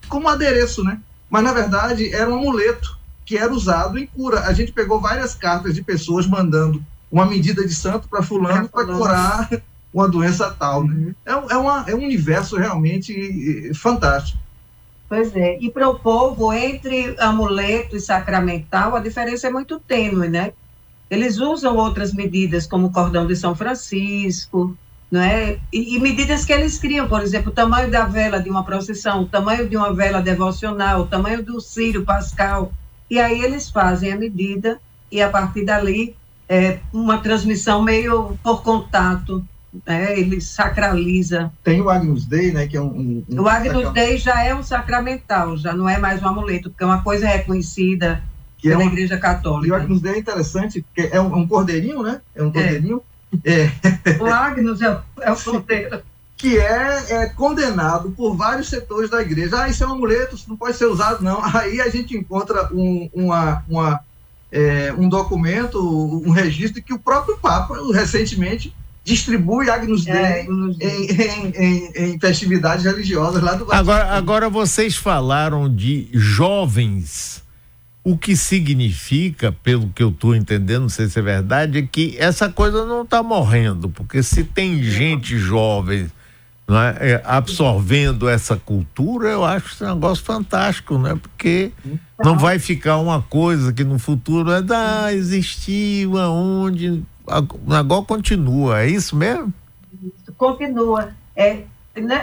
como 0.10 0.28
adereço, 0.28 0.84
né? 0.84 1.00
Mas, 1.30 1.44
na 1.44 1.54
verdade, 1.54 2.14
era 2.14 2.30
um 2.30 2.38
amuleto 2.38 3.00
que 3.26 3.38
era 3.38 3.52
usado 3.52 3.98
em 3.98 4.06
cura. 4.06 4.42
A 4.42 4.54
gente 4.54 4.72
pegou 4.72 5.00
várias 5.00 5.34
cartas 5.34 5.74
de 5.74 5.82
pessoas 5.82 6.28
mandando 6.28 6.84
uma 7.14 7.28
medida 7.28 7.64
de 7.64 7.74
santo 7.76 8.10
para 8.10 8.24
fulano 8.24 8.68
para 8.68 8.88
curar 8.88 9.62
uma 9.94 10.10
doença 10.10 10.50
tal. 10.50 10.84
Né? 10.84 10.96
Uhum. 10.96 11.14
É, 11.24 11.54
é, 11.54 11.58
uma, 11.58 11.86
é 11.88 11.94
um 11.94 12.04
universo 12.04 12.58
realmente 12.58 13.70
eh, 13.70 13.74
fantástico. 13.76 14.40
Pois 15.08 15.36
é. 15.36 15.60
E 15.62 15.70
para 15.70 15.88
o 15.88 16.00
povo, 16.00 16.52
entre 16.52 17.16
amuleto 17.20 17.96
e 17.96 18.00
sacramental, 18.00 18.96
a 18.96 19.00
diferença 19.00 19.46
é 19.46 19.52
muito 19.52 19.80
tênue, 19.80 20.28
né? 20.28 20.54
Eles 21.08 21.38
usam 21.38 21.78
outras 21.78 22.12
medidas, 22.12 22.66
como 22.66 22.88
o 22.88 22.92
cordão 22.92 23.28
de 23.28 23.36
São 23.36 23.56
Francisco, 23.56 24.76
né? 25.12 25.60
E, 25.72 25.96
e, 25.96 26.00
medidas 26.00 26.44
que 26.44 26.52
eles 26.52 26.80
criam, 26.80 27.08
por 27.08 27.22
exemplo, 27.22 27.52
o 27.52 27.54
tamanho 27.54 27.92
da 27.92 28.06
vela 28.06 28.40
de 28.40 28.50
uma 28.50 28.64
procissão, 28.64 29.22
o 29.22 29.28
tamanho 29.28 29.70
de 29.70 29.78
uma 29.78 29.94
vela 29.94 30.20
devocional, 30.20 31.02
o 31.02 31.08
tamanho 31.08 31.44
do 31.44 31.62
círio 31.62 32.04
pascal. 32.04 32.74
E 33.08 33.20
aí 33.20 33.40
eles 33.44 33.70
fazem 33.70 34.12
a 34.12 34.18
medida 34.18 34.80
e 35.12 35.22
a 35.22 35.30
partir 35.30 35.64
dali 35.64 36.16
é 36.54 36.80
uma 36.94 37.18
transmissão 37.18 37.82
meio 37.82 38.38
por 38.44 38.62
contato 38.62 39.44
né, 39.88 40.20
ele 40.20 40.40
sacraliza. 40.40 41.52
Tem 41.64 41.82
o 41.82 41.90
Agnus 41.90 42.26
Dei, 42.26 42.52
né, 42.52 42.68
que 42.68 42.78
é 42.78 42.82
um... 42.82 43.24
um 43.28 43.42
o 43.42 43.48
Agnus 43.48 43.92
Dei 43.92 44.18
já 44.18 44.44
é 44.44 44.54
um 44.54 44.62
sacramental, 44.62 45.58
já 45.58 45.74
não 45.74 45.90
é 45.90 45.98
mais 45.98 46.22
um 46.22 46.28
amuleto, 46.28 46.70
porque 46.70 46.84
é 46.84 46.88
uma 46.88 47.02
coisa 47.02 47.28
reconhecida 47.28 48.22
que 48.60 48.68
é 48.68 48.72
pela 48.72 48.84
é 48.84 48.86
uma, 48.86 48.92
Igreja 48.92 49.18
Católica. 49.18 49.68
E 49.68 49.72
o 49.72 49.76
Agnus 49.76 50.02
Dei 50.02 50.14
é 50.14 50.20
interessante, 50.20 50.82
porque 50.84 51.10
é 51.12 51.20
um, 51.20 51.36
um 51.36 51.48
cordeirinho, 51.48 52.04
né? 52.04 52.22
É 52.36 52.44
um 52.44 52.50
é. 52.50 52.52
cordeirinho. 52.52 53.02
É. 53.44 53.72
O 54.22 54.28
Agnus 54.28 54.80
é, 54.80 55.00
é 55.22 55.32
o 55.32 55.38
cordeiro. 55.38 56.02
Que 56.36 56.58
é, 56.58 57.06
é, 57.10 57.26
condenado 57.28 58.12
por 58.12 58.36
vários 58.36 58.68
setores 58.68 59.10
da 59.10 59.22
igreja. 59.22 59.64
Ah, 59.64 59.70
isso 59.70 59.82
é 59.82 59.88
um 59.88 59.94
amuleto, 59.94 60.36
isso 60.36 60.50
não 60.50 60.58
pode 60.58 60.76
ser 60.76 60.88
usado, 60.88 61.24
não. 61.24 61.40
Aí 61.42 61.80
a 61.80 61.88
gente 61.88 62.18
encontra 62.18 62.68
um, 62.74 63.10
uma, 63.14 63.64
uma, 63.70 64.02
é, 64.54 64.94
um 64.96 65.10
documento, 65.10 65.80
um 65.80 66.30
registro 66.30 66.82
que 66.82 66.94
o 66.94 67.00
próprio 67.00 67.36
Papa, 67.40 67.76
recentemente, 67.92 68.74
distribui 69.04 69.68
Agnus 69.68 70.06
Dei 70.06 70.16
é, 70.16 70.46
em, 70.46 70.78
em, 70.80 71.50
em, 71.50 71.92
em, 71.96 72.20
festividades 72.20 72.86
religiosas 72.86 73.42
lá 73.42 73.54
do 73.54 73.66
Vaticano. 73.66 73.80
Agora, 73.80 74.16
agora 74.16 74.50
vocês 74.50 74.96
falaram 74.96 75.74
de 75.74 76.08
jovens. 76.14 77.44
O 78.04 78.18
que 78.18 78.36
significa, 78.36 79.52
pelo 79.52 79.90
que 79.90 80.04
eu 80.04 80.10
estou 80.10 80.36
entendendo, 80.36 80.84
não 80.84 80.90
sei 80.90 81.08
se 81.08 81.18
é 81.18 81.22
verdade, 81.22 81.80
é 81.80 81.82
que 81.82 82.16
essa 82.20 82.50
coisa 82.50 82.86
não 82.86 83.02
está 83.02 83.24
morrendo, 83.24 83.90
porque 83.90 84.22
se 84.22 84.44
tem 84.44 84.84
gente 84.84 85.38
jovem 85.38 86.12
é, 86.70 87.12
é, 87.12 87.24
absorvendo 87.26 88.30
essa 88.30 88.56
cultura, 88.56 89.30
eu 89.30 89.44
acho 89.44 89.74
esse 89.74 89.84
negócio 89.84 90.24
fantástico, 90.24 90.98
né? 90.98 91.18
Porque 91.22 91.72
não 92.24 92.38
vai 92.38 92.58
ficar 92.58 92.98
uma 92.98 93.22
coisa 93.22 93.74
que 93.74 93.84
no 93.84 94.00
futuro 94.00 94.50
é 94.52 94.62
da 94.62 95.06
ah, 95.06 95.14
existiu 95.14 96.18
aonde 96.18 97.04
o 97.28 97.70
negócio 97.70 98.06
continua, 98.06 98.82
é 98.82 98.88
isso 98.88 99.16
mesmo? 99.16 99.54
Continua. 100.38 101.12
É, 101.36 101.64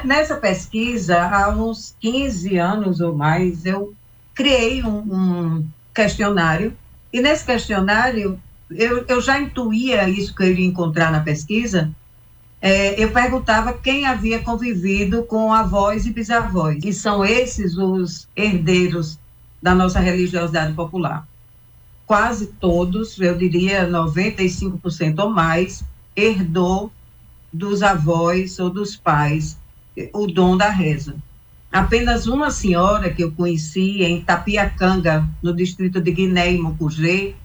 nessa 0.05 0.37
pesquisa, 0.37 1.23
há 1.23 1.51
uns 1.51 1.95
15 2.01 2.57
anos 2.57 3.01
ou 3.01 3.15
mais, 3.15 3.67
eu 3.67 3.93
criei 4.35 4.83
um, 4.83 4.99
um 4.99 5.67
questionário, 5.95 6.73
e 7.13 7.21
nesse 7.21 7.45
questionário 7.45 8.41
eu, 8.71 9.05
eu 9.07 9.21
já 9.21 9.39
intuía 9.39 10.09
isso 10.09 10.35
que 10.35 10.43
eu 10.43 10.49
iria 10.49 10.67
encontrar 10.67 11.11
na 11.11 11.21
pesquisa, 11.21 11.91
é, 12.61 13.03
eu 13.03 13.11
perguntava 13.11 13.73
quem 13.73 14.07
havia 14.07 14.41
convivido 14.41 15.23
com 15.25 15.53
avós 15.53 16.07
e 16.07 16.13
bisavós, 16.13 16.79
que 16.83 16.93
são 16.93 17.25
esses 17.25 17.77
os 17.77 18.29
herdeiros 18.37 19.19
da 19.63 19.75
nossa 19.75 20.01
religiosidade 20.01 20.73
popular 20.75 21.27
quase 22.11 22.49
todos, 22.49 23.21
eu 23.21 23.39
diria 23.39 23.89
95% 23.89 25.17
ou 25.21 25.31
mais, 25.31 25.85
herdou 26.17 26.91
dos 27.53 27.85
avós 27.85 28.59
ou 28.59 28.69
dos 28.69 28.97
pais 28.97 29.57
o 30.13 30.27
dom 30.27 30.57
da 30.57 30.69
reza. 30.69 31.15
Apenas 31.71 32.27
uma 32.27 32.51
senhora 32.51 33.15
que 33.15 33.23
eu 33.23 33.31
conheci 33.31 34.03
em 34.03 34.21
Tapiacanga, 34.21 35.25
no 35.41 35.55
distrito 35.55 36.01
de 36.01 36.11
Guiné 36.11 36.55
e 36.55 36.59
Mucugê, 36.59 37.37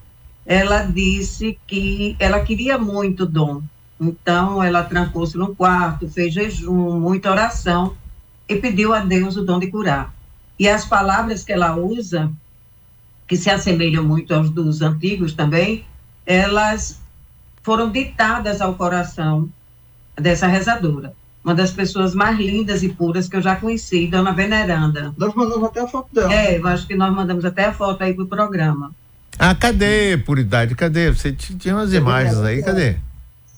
ela 0.43 0.81
disse 0.81 1.59
que 1.67 2.15
ela 2.17 2.39
queria 2.39 2.75
muito 2.75 3.23
dom. 3.23 3.61
Então, 3.99 4.61
ela 4.61 4.83
trancou-se 4.83 5.37
no 5.37 5.55
quarto, 5.55 6.09
fez 6.09 6.33
jejum, 6.33 6.99
muita 6.99 7.31
oração 7.31 7.95
e 8.47 8.55
pediu 8.55 8.93
a 8.93 8.99
Deus 8.99 9.37
o 9.37 9.43
dom 9.43 9.59
de 9.59 9.67
curar. 9.67 10.13
E 10.59 10.67
as 10.67 10.85
palavras 10.85 11.43
que 11.43 11.51
ela 11.51 11.75
usa 11.75 12.31
que 13.27 13.35
se 13.35 13.49
assemelham 13.49 14.03
muito 14.03 14.33
aos 14.33 14.49
dos 14.49 14.81
antigos 14.81 15.33
também, 15.33 15.85
elas 16.25 17.01
foram 17.63 17.89
ditadas 17.89 18.61
ao 18.61 18.75
coração 18.75 19.49
dessa 20.15 20.47
rezadora. 20.47 21.13
Uma 21.43 21.53
das 21.53 21.71
pessoas 21.71 22.15
mais 22.15 22.37
lindas 22.37 22.83
e 22.83 22.89
puras 22.89 23.27
que 23.27 23.35
eu 23.35 23.41
já 23.41 23.55
conheci, 23.55 24.07
Dona 24.07 24.31
Veneranda. 24.31 25.13
Nós 25.17 25.33
mandamos 25.35 25.63
até 25.65 25.81
a 25.81 25.87
foto 25.87 26.13
dela. 26.13 26.33
É, 26.33 26.57
eu 26.57 26.67
acho 26.67 26.87
que 26.87 26.95
nós 26.95 27.13
mandamos 27.13 27.45
até 27.45 27.65
a 27.65 27.73
foto 27.73 28.03
aí 28.03 28.13
pro 28.13 28.25
programa. 28.25 28.91
Ah, 29.37 29.53
cadê, 29.53 30.17
Puridade? 30.17 30.73
Cadê? 30.75 31.11
Você 31.11 31.31
tinha 31.31 31.75
umas 31.75 31.93
imagens 31.93 32.37
aí, 32.39 32.63
cadê? 32.63 32.95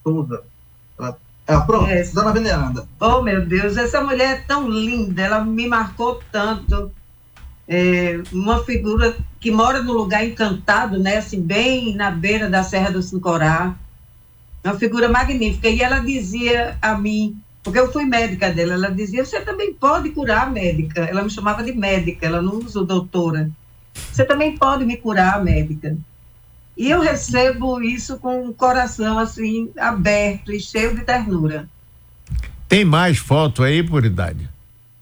Toda. 0.07 0.41
É, 1.45 1.59
pronto, 1.59 1.89
é. 1.89 2.03
Dona 2.03 2.31
Veneranda. 2.31 2.87
Oh, 2.97 3.21
meu 3.21 3.45
Deus, 3.45 3.75
essa 3.75 4.01
mulher 4.01 4.37
é 4.37 4.41
tão 4.41 4.69
linda, 4.69 5.21
ela 5.21 5.43
me 5.43 5.67
marcou 5.67 6.21
tanto 6.31 6.91
é, 7.67 8.21
uma 8.31 8.63
figura 8.63 9.17
que 9.39 9.51
mora 9.51 9.83
num 9.83 9.91
lugar 9.91 10.25
encantado, 10.25 10.97
né, 10.97 11.17
assim, 11.17 11.41
bem 11.41 11.93
na 11.93 12.09
beira 12.09 12.49
da 12.49 12.63
Serra 12.63 12.89
do 12.89 13.01
Sincorá, 13.01 13.75
uma 14.63 14.75
figura 14.75 15.09
magnífica. 15.09 15.67
E 15.67 15.81
ela 15.81 15.99
dizia 15.99 16.77
a 16.81 16.97
mim, 16.97 17.37
porque 17.61 17.79
eu 17.79 17.91
fui 17.91 18.05
médica 18.05 18.49
dela, 18.49 18.73
ela 18.73 18.89
dizia: 18.89 19.25
Você 19.25 19.41
também 19.41 19.73
pode 19.73 20.11
curar, 20.11 20.49
médica. 20.49 21.01
Ela 21.01 21.23
me 21.23 21.29
chamava 21.29 21.63
de 21.63 21.73
médica, 21.73 22.25
ela 22.25 22.41
não 22.41 22.59
usa 22.59 22.83
doutora. 22.85 23.49
Você 23.93 24.23
também 24.23 24.57
pode 24.57 24.85
me 24.85 24.95
curar, 24.95 25.43
médica. 25.43 25.97
E 26.77 26.89
eu 26.89 27.01
recebo 27.01 27.81
isso 27.81 28.17
com 28.17 28.47
o 28.47 28.53
coração 28.53 29.17
assim 29.17 29.71
aberto 29.77 30.51
e 30.51 30.59
cheio 30.59 30.95
de 30.95 31.01
ternura. 31.01 31.67
Tem 32.69 32.85
mais 32.85 33.17
foto 33.17 33.63
aí, 33.63 33.81
por 33.81 34.05
idade? 34.05 34.47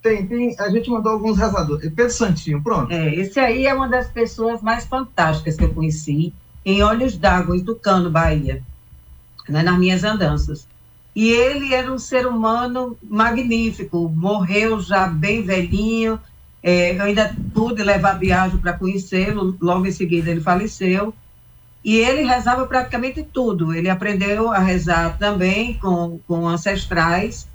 Tem, 0.02 0.26
tem. 0.26 0.56
A 0.60 0.70
gente 0.70 0.90
mandou 0.90 1.12
alguns 1.12 1.38
rezadores. 1.38 1.92
Pedro 1.94 2.14
Santinho, 2.14 2.62
pronto. 2.62 2.92
É, 2.92 3.14
esse 3.16 3.40
aí 3.40 3.66
é 3.66 3.74
uma 3.74 3.90
das 3.90 4.08
pessoas 4.08 4.62
mais 4.62 4.86
fantásticas 4.86 5.58
que 5.58 5.64
eu 5.64 5.74
conheci 5.74 6.32
em 6.64 6.82
Olhos 6.82 7.18
d'Água, 7.18 7.58
em 7.58 7.64
Tucano, 7.64 8.10
Bahia, 8.10 8.64
né, 9.50 9.62
nas 9.62 9.78
minhas 9.78 10.04
andanças. 10.04 10.68
E 11.16 11.30
ele 11.30 11.74
era 11.74 11.92
um 11.92 11.98
ser 11.98 12.28
humano 12.28 12.98
magnífico, 13.04 14.10
morreu 14.10 14.80
já 14.80 15.08
bem 15.08 15.42
velhinho, 15.42 16.20
é, 16.62 16.96
eu 16.96 17.04
ainda 17.04 17.36
pude 17.54 17.82
levar 17.84 18.20
viagem 18.20 18.58
para 18.58 18.74
conhecê-lo, 18.74 19.56
logo 19.62 19.86
em 19.86 19.92
seguida 19.92 20.32
ele 20.32 20.42
faleceu. 20.42 21.14
E 21.86 21.98
ele 21.98 22.24
rezava 22.24 22.66
praticamente 22.66 23.22
tudo. 23.22 23.72
Ele 23.72 23.88
aprendeu 23.88 24.52
a 24.52 24.58
rezar 24.58 25.20
também 25.20 25.76
com, 25.76 26.20
com 26.28 26.48
ancestrais. 26.48 27.48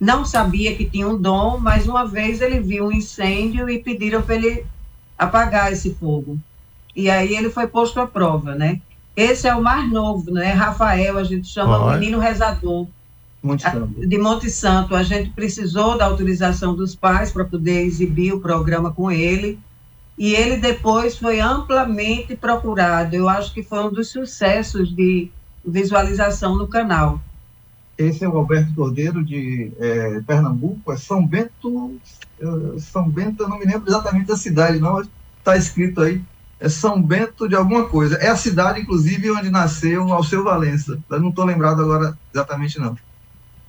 Não 0.00 0.24
sabia 0.24 0.74
que 0.74 0.86
tinha 0.86 1.06
um 1.06 1.20
dom, 1.20 1.58
mas 1.58 1.86
uma 1.86 2.06
vez 2.06 2.40
ele 2.40 2.58
viu 2.58 2.86
um 2.86 2.92
incêndio 2.92 3.68
e 3.68 3.78
pediram 3.78 4.22
para 4.22 4.36
ele 4.36 4.64
apagar 5.18 5.70
esse 5.70 5.92
fogo. 5.94 6.38
E 6.94 7.10
aí 7.10 7.36
ele 7.36 7.50
foi 7.50 7.66
posto 7.66 8.00
à 8.00 8.06
prova, 8.06 8.54
né? 8.54 8.80
Esse 9.14 9.46
é 9.46 9.54
o 9.54 9.62
mais 9.62 9.90
novo, 9.92 10.30
né? 10.30 10.52
Rafael, 10.52 11.18
a 11.18 11.24
gente 11.24 11.46
chama 11.46 11.78
o 11.78 11.90
menino 11.92 12.18
rezador. 12.18 12.86
De 14.06 14.16
Monte 14.16 14.50
Santo. 14.50 14.94
A 14.94 15.02
gente 15.02 15.30
precisou 15.30 15.98
da 15.98 16.06
autorização 16.06 16.74
dos 16.74 16.94
pais 16.94 17.30
para 17.30 17.44
poder 17.44 17.82
exibir 17.82 18.32
o 18.32 18.40
programa 18.40 18.90
com 18.90 19.10
ele. 19.10 19.58
E 20.18 20.34
ele 20.34 20.56
depois 20.56 21.18
foi 21.18 21.40
amplamente 21.40 22.36
procurado. 22.36 23.14
Eu 23.14 23.28
acho 23.28 23.52
que 23.52 23.62
foi 23.62 23.84
um 23.84 23.92
dos 23.92 24.10
sucessos 24.10 24.94
de 24.94 25.30
visualização 25.64 26.56
no 26.56 26.66
canal. 26.66 27.20
Esse 27.98 28.24
é 28.24 28.28
o 28.28 28.36
Alberto 28.36 28.74
Cordeiro 28.74 29.24
de 29.24 29.72
é, 29.78 30.20
Pernambuco, 30.26 30.92
é 30.92 30.96
São 30.96 31.26
Bento, 31.26 31.98
São 32.78 33.08
Bento, 33.08 33.42
eu 33.42 33.48
não 33.48 33.58
me 33.58 33.64
lembro 33.64 33.88
exatamente 33.88 34.26
da 34.26 34.36
cidade, 34.36 34.78
não, 34.78 35.00
está 35.38 35.56
escrito 35.56 36.02
aí, 36.02 36.22
é 36.60 36.68
São 36.68 37.00
Bento 37.00 37.48
de 37.48 37.54
alguma 37.54 37.88
coisa. 37.88 38.16
É 38.16 38.28
a 38.28 38.36
cidade, 38.36 38.80
inclusive, 38.80 39.30
onde 39.30 39.50
nasceu 39.50 40.12
Alceu 40.12 40.44
Valença. 40.44 40.98
Eu 41.08 41.20
não 41.20 41.30
estou 41.30 41.44
lembrado 41.44 41.80
agora 41.80 42.16
exatamente, 42.32 42.78
não. 42.78 42.96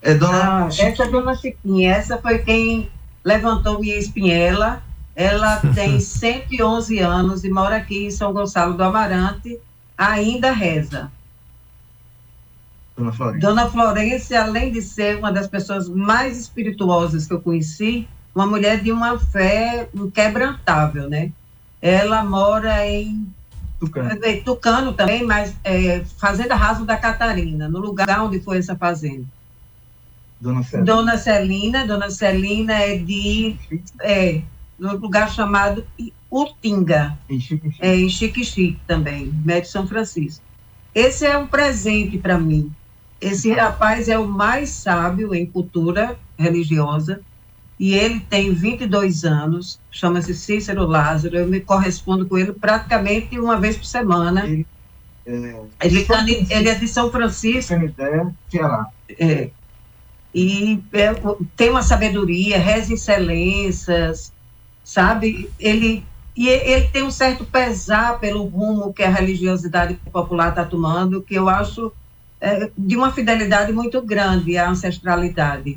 É 0.01 0.13
dona... 0.13 0.65
Ah, 0.65 0.67
essa 0.67 1.03
é 1.03 1.07
Dona 1.07 1.35
Chiquinha, 1.35 1.91
essa 1.91 2.17
foi 2.17 2.39
quem 2.39 2.89
levantou 3.23 3.79
minha 3.79 3.97
espinhela. 3.97 4.83
Ela 5.17 5.59
tem 5.73 5.99
111 5.99 6.99
anos 6.99 7.43
e 7.43 7.49
mora 7.49 7.77
aqui 7.77 8.05
em 8.05 8.11
São 8.11 8.31
Gonçalo 8.31 8.75
do 8.75 8.83
Amarante, 8.83 9.59
ainda 9.97 10.51
reza. 10.51 11.11
Dona 12.95 13.11
Florência. 13.11 13.41
Dona 13.41 13.69
Florência, 13.69 14.43
além 14.43 14.71
de 14.71 14.81
ser 14.83 15.17
uma 15.17 15.31
das 15.31 15.47
pessoas 15.47 15.89
mais 15.89 16.39
espirituosas 16.39 17.25
que 17.25 17.33
eu 17.33 17.41
conheci, 17.41 18.07
uma 18.33 18.45
mulher 18.45 18.79
de 18.81 18.91
uma 18.91 19.17
fé 19.17 19.89
inquebrantável, 19.91 21.09
né? 21.09 21.31
Ela 21.81 22.23
mora 22.23 22.87
em 22.87 23.27
Tucano, 23.79 24.19
é, 24.23 24.35
Tucano 24.37 24.93
também, 24.93 25.23
mas 25.23 25.55
é, 25.63 26.03
Fazenda 26.17 26.55
Raso 26.55 26.85
da 26.85 26.97
Catarina, 26.97 27.67
no 27.67 27.79
lugar 27.79 28.21
onde 28.21 28.39
foi 28.39 28.59
essa 28.59 28.75
fazenda. 28.75 29.25
Dona 30.39 30.61
Celina. 30.61 30.85
Dona 30.85 31.17
Celina, 31.17 31.87
Dona 31.87 32.09
Celina 32.11 32.73
é 32.73 32.97
de 32.97 33.55
é, 34.01 34.41
no 34.77 34.95
lugar 34.97 35.31
chamado 35.31 35.85
Utinga, 36.31 37.17
em 37.29 37.39
Chique-Chique 37.39 37.79
é, 37.81 37.95
em 37.95 38.09
Chique 38.09 38.79
também, 38.85 39.31
Médio 39.43 39.69
São 39.69 39.87
Francisco. 39.87 40.43
Esse 40.93 41.25
é 41.25 41.37
um 41.37 41.47
presente 41.47 42.17
para 42.17 42.37
mim. 42.37 42.71
Esse 43.19 43.51
rapaz 43.51 44.09
é 44.09 44.17
o 44.17 44.27
mais 44.27 44.69
sábio 44.69 45.33
em 45.33 45.45
cultura 45.45 46.17
religiosa 46.37 47.21
e 47.79 47.93
ele 47.93 48.19
tem 48.19 48.53
22 48.53 49.23
anos, 49.23 49.79
chama-se 49.91 50.33
Cícero 50.33 50.85
Lázaro. 50.85 51.37
Eu 51.37 51.47
me 51.47 51.59
correspondo 51.59 52.25
com 52.25 52.37
ele 52.37 52.51
praticamente 52.51 53.39
uma 53.39 53.59
vez 53.59 53.77
por 53.77 53.85
semana. 53.85 54.45
Ele, 54.45 54.65
é, 55.25 55.61
ele, 55.83 56.03
tá, 56.03 56.25
ele 56.27 56.69
é 56.69 56.75
de 56.75 56.87
São 56.87 57.11
Francisco. 57.11 57.73
Ceará. 58.49 58.87
É, 59.19 59.49
e 60.33 60.83
é, 60.93 61.13
tem 61.55 61.69
uma 61.69 61.81
sabedoria, 61.81 62.59
reza 62.59 62.93
excelências, 62.93 64.33
sabe? 64.87 65.49
Ele 65.59 66.01
e 66.35 66.47
ele 66.47 66.87
tem 66.89 67.03
um 67.03 67.11
certo 67.11 67.43
pesar 67.43 68.19
pelo 68.19 68.45
rumo 68.45 68.93
que 68.93 69.03
a 69.03 69.09
religiosidade 69.09 69.95
popular 70.13 70.49
está 70.49 70.63
tomando, 70.63 71.21
que 71.21 71.33
eu 71.33 71.49
acho 71.49 71.91
é, 72.39 72.69
de 72.77 72.95
uma 72.95 73.11
fidelidade 73.11 73.73
muito 73.73 73.99
grande 74.03 74.55
à 74.55 74.69
ancestralidade. 74.69 75.75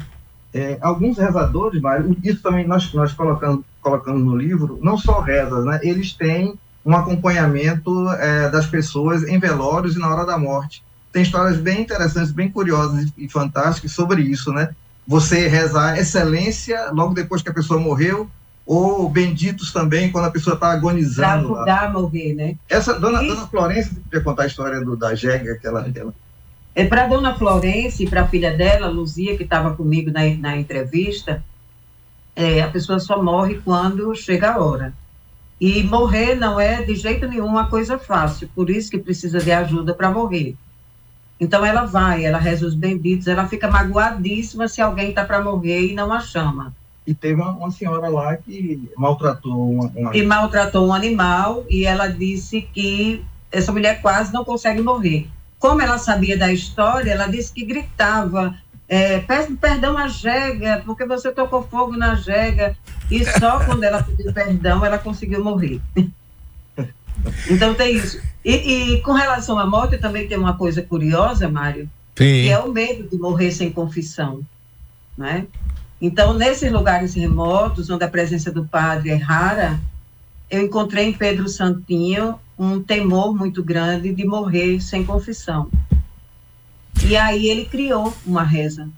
É, 0.53 0.77
alguns 0.83 1.17
rezadores, 1.17 1.81
mas 1.81 2.05
isso 2.23 2.43
também 2.43 2.67
nós, 2.67 2.93
nós 2.93 3.15
colocamos, 3.15 3.65
colocamos 3.81 4.23
no 4.23 4.37
livro, 4.37 4.79
não 4.83 4.99
só 4.99 5.21
rezas, 5.21 5.65
né? 5.65 5.81
eles 5.83 6.13
têm 6.13 6.59
um 6.85 6.95
acompanhamento 6.95 8.11
é, 8.11 8.51
das 8.51 8.67
pessoas 8.67 9.23
em 9.23 9.39
velórios 9.39 9.97
e 9.97 9.99
na 9.99 10.15
hora 10.15 10.27
da 10.27 10.37
morte 10.37 10.83
tem 11.11 11.23
histórias 11.23 11.57
bem 11.57 11.81
interessantes, 11.81 12.31
bem 12.31 12.51
curiosas 12.51 13.11
e 13.17 13.29
fantásticas 13.29 13.93
sobre 13.93 14.23
isso, 14.23 14.53
né? 14.53 14.71
Você 15.07 15.49
rezar 15.49 15.99
excelência 15.99 16.91
logo 16.93 17.15
depois 17.15 17.43
que 17.43 17.49
a 17.49 17.55
pessoa 17.55 17.81
morreu, 17.81 18.31
ou 18.73 19.09
benditos 19.09 19.73
também 19.73 20.13
quando 20.13 20.27
a 20.27 20.31
pessoa 20.31 20.55
está 20.55 20.71
agonizando. 20.71 21.49
Para 21.49 21.57
ajudar 21.57 21.85
a 21.87 21.91
morrer, 21.91 22.35
né? 22.35 22.55
Essa, 22.69 23.01
dona, 23.01 23.21
dona 23.21 23.49
Florência, 23.49 23.93
podia 24.05 24.21
contar 24.21 24.45
a 24.45 24.47
história 24.47 24.81
do, 24.81 24.97
da 24.97 25.13
Jega, 25.13 25.55
aquela. 25.55 25.81
aquela... 25.81 26.15
É 26.73 26.85
para 26.85 27.09
dona 27.09 27.35
Florência 27.35 28.05
e 28.05 28.09
para 28.09 28.23
a 28.23 28.29
filha 28.29 28.57
dela, 28.57 28.87
Luzia, 28.87 29.37
que 29.37 29.43
estava 29.43 29.75
comigo 29.75 30.13
na, 30.13 30.21
na 30.37 30.57
entrevista, 30.57 31.43
é, 32.37 32.63
a 32.63 32.69
pessoa 32.69 33.01
só 33.01 33.21
morre 33.21 33.61
quando 33.65 34.15
chega 34.15 34.53
a 34.53 34.61
hora. 34.61 34.95
E 35.61 35.83
morrer 35.83 36.37
não 36.37 36.61
é 36.61 36.81
de 36.81 36.95
jeito 36.95 37.27
nenhum 37.27 37.47
uma 37.47 37.67
coisa 37.67 37.99
fácil, 37.99 38.49
por 38.55 38.71
isso 38.71 38.89
que 38.89 38.99
precisa 38.99 39.41
de 39.41 39.51
ajuda 39.51 39.95
para 39.95 40.13
morrer. 40.13 40.55
Então 41.41 41.67
ela 41.67 41.87
vai, 41.87 42.25
ela 42.25 42.39
reza 42.39 42.65
os 42.65 42.77
benditos, 42.77 43.27
ela 43.27 43.49
fica 43.49 43.69
magoadíssima 43.69 44.69
se 44.69 44.81
alguém 44.81 45.09
está 45.09 45.25
para 45.25 45.43
morrer 45.43 45.89
e 45.89 45.93
não 45.93 46.13
a 46.13 46.21
chama. 46.21 46.73
E 47.11 47.15
teve 47.15 47.41
uma, 47.41 47.51
uma 47.51 47.73
senhora 47.73 48.09
lá 48.09 48.37
que 48.37 48.89
maltratou 48.97 49.69
uma, 49.69 49.93
uma... 49.97 50.17
E 50.17 50.23
maltratou 50.23 50.87
um 50.87 50.95
animal 50.95 51.65
e 51.69 51.85
ela 51.85 52.07
disse 52.07 52.63
que 52.63 53.25
essa 53.51 53.73
mulher 53.73 54.01
quase 54.01 54.33
não 54.33 54.45
consegue 54.45 54.81
morrer. 54.81 55.27
Como 55.59 55.83
ela 55.83 55.99
sabia 55.99 56.39
da 56.39 56.53
história, 56.53 57.11
ela 57.11 57.27
disse 57.27 57.53
que 57.53 57.65
gritava, 57.65 58.55
é, 58.89 59.19
peço 59.19 59.57
perdão 59.57 59.99
à 59.99 60.07
Jega, 60.07 60.85
porque 60.87 61.05
você 61.05 61.33
tocou 61.33 61.65
fogo 61.65 61.97
na 61.97 62.15
Jega. 62.15 62.77
E 63.11 63.25
só 63.25 63.59
quando 63.67 63.83
ela 63.83 64.05
pediu 64.05 64.33
perdão, 64.33 64.85
ela 64.85 64.97
conseguiu 64.97 65.43
morrer. 65.43 65.81
então 67.51 67.75
tem 67.75 67.97
isso. 67.97 68.21
E, 68.45 68.53
e, 68.95 69.03
com 69.03 69.15
relação 69.15 69.59
à 69.59 69.67
morte, 69.67 69.99
também 69.99 70.29
tem 70.29 70.39
uma 70.39 70.57
coisa 70.57 70.81
curiosa, 70.81 71.49
Mário, 71.49 71.91
Sim. 72.15 72.45
que 72.45 72.49
é 72.51 72.59
o 72.61 72.71
medo 72.71 73.09
de 73.09 73.19
morrer 73.19 73.51
sem 73.51 73.73
confissão. 73.73 74.43
Né? 75.19 75.49
Então, 76.01 76.33
nesses 76.35 76.73
lugares 76.73 77.15
remotos, 77.15 77.91
onde 77.91 78.05
a 78.05 78.09
presença 78.09 78.51
do 78.51 78.65
padre 78.65 79.11
é 79.11 79.17
rara, 79.17 79.79
eu 80.51 80.63
encontrei 80.63 81.07
em 81.07 81.13
Pedro 81.13 81.49
Santinho 81.49 82.39
um 82.59 82.83
temor 82.83 83.35
muito 83.35 83.63
grande 83.63 84.13
de 84.13 84.25
morrer 84.25 84.81
sem 84.81 85.05
confissão. 85.05 85.71
E 87.05 87.17
aí 87.17 87.49
ele 87.49 87.65
criou 87.65 88.15
uma 88.27 88.43
reza. 88.43 88.89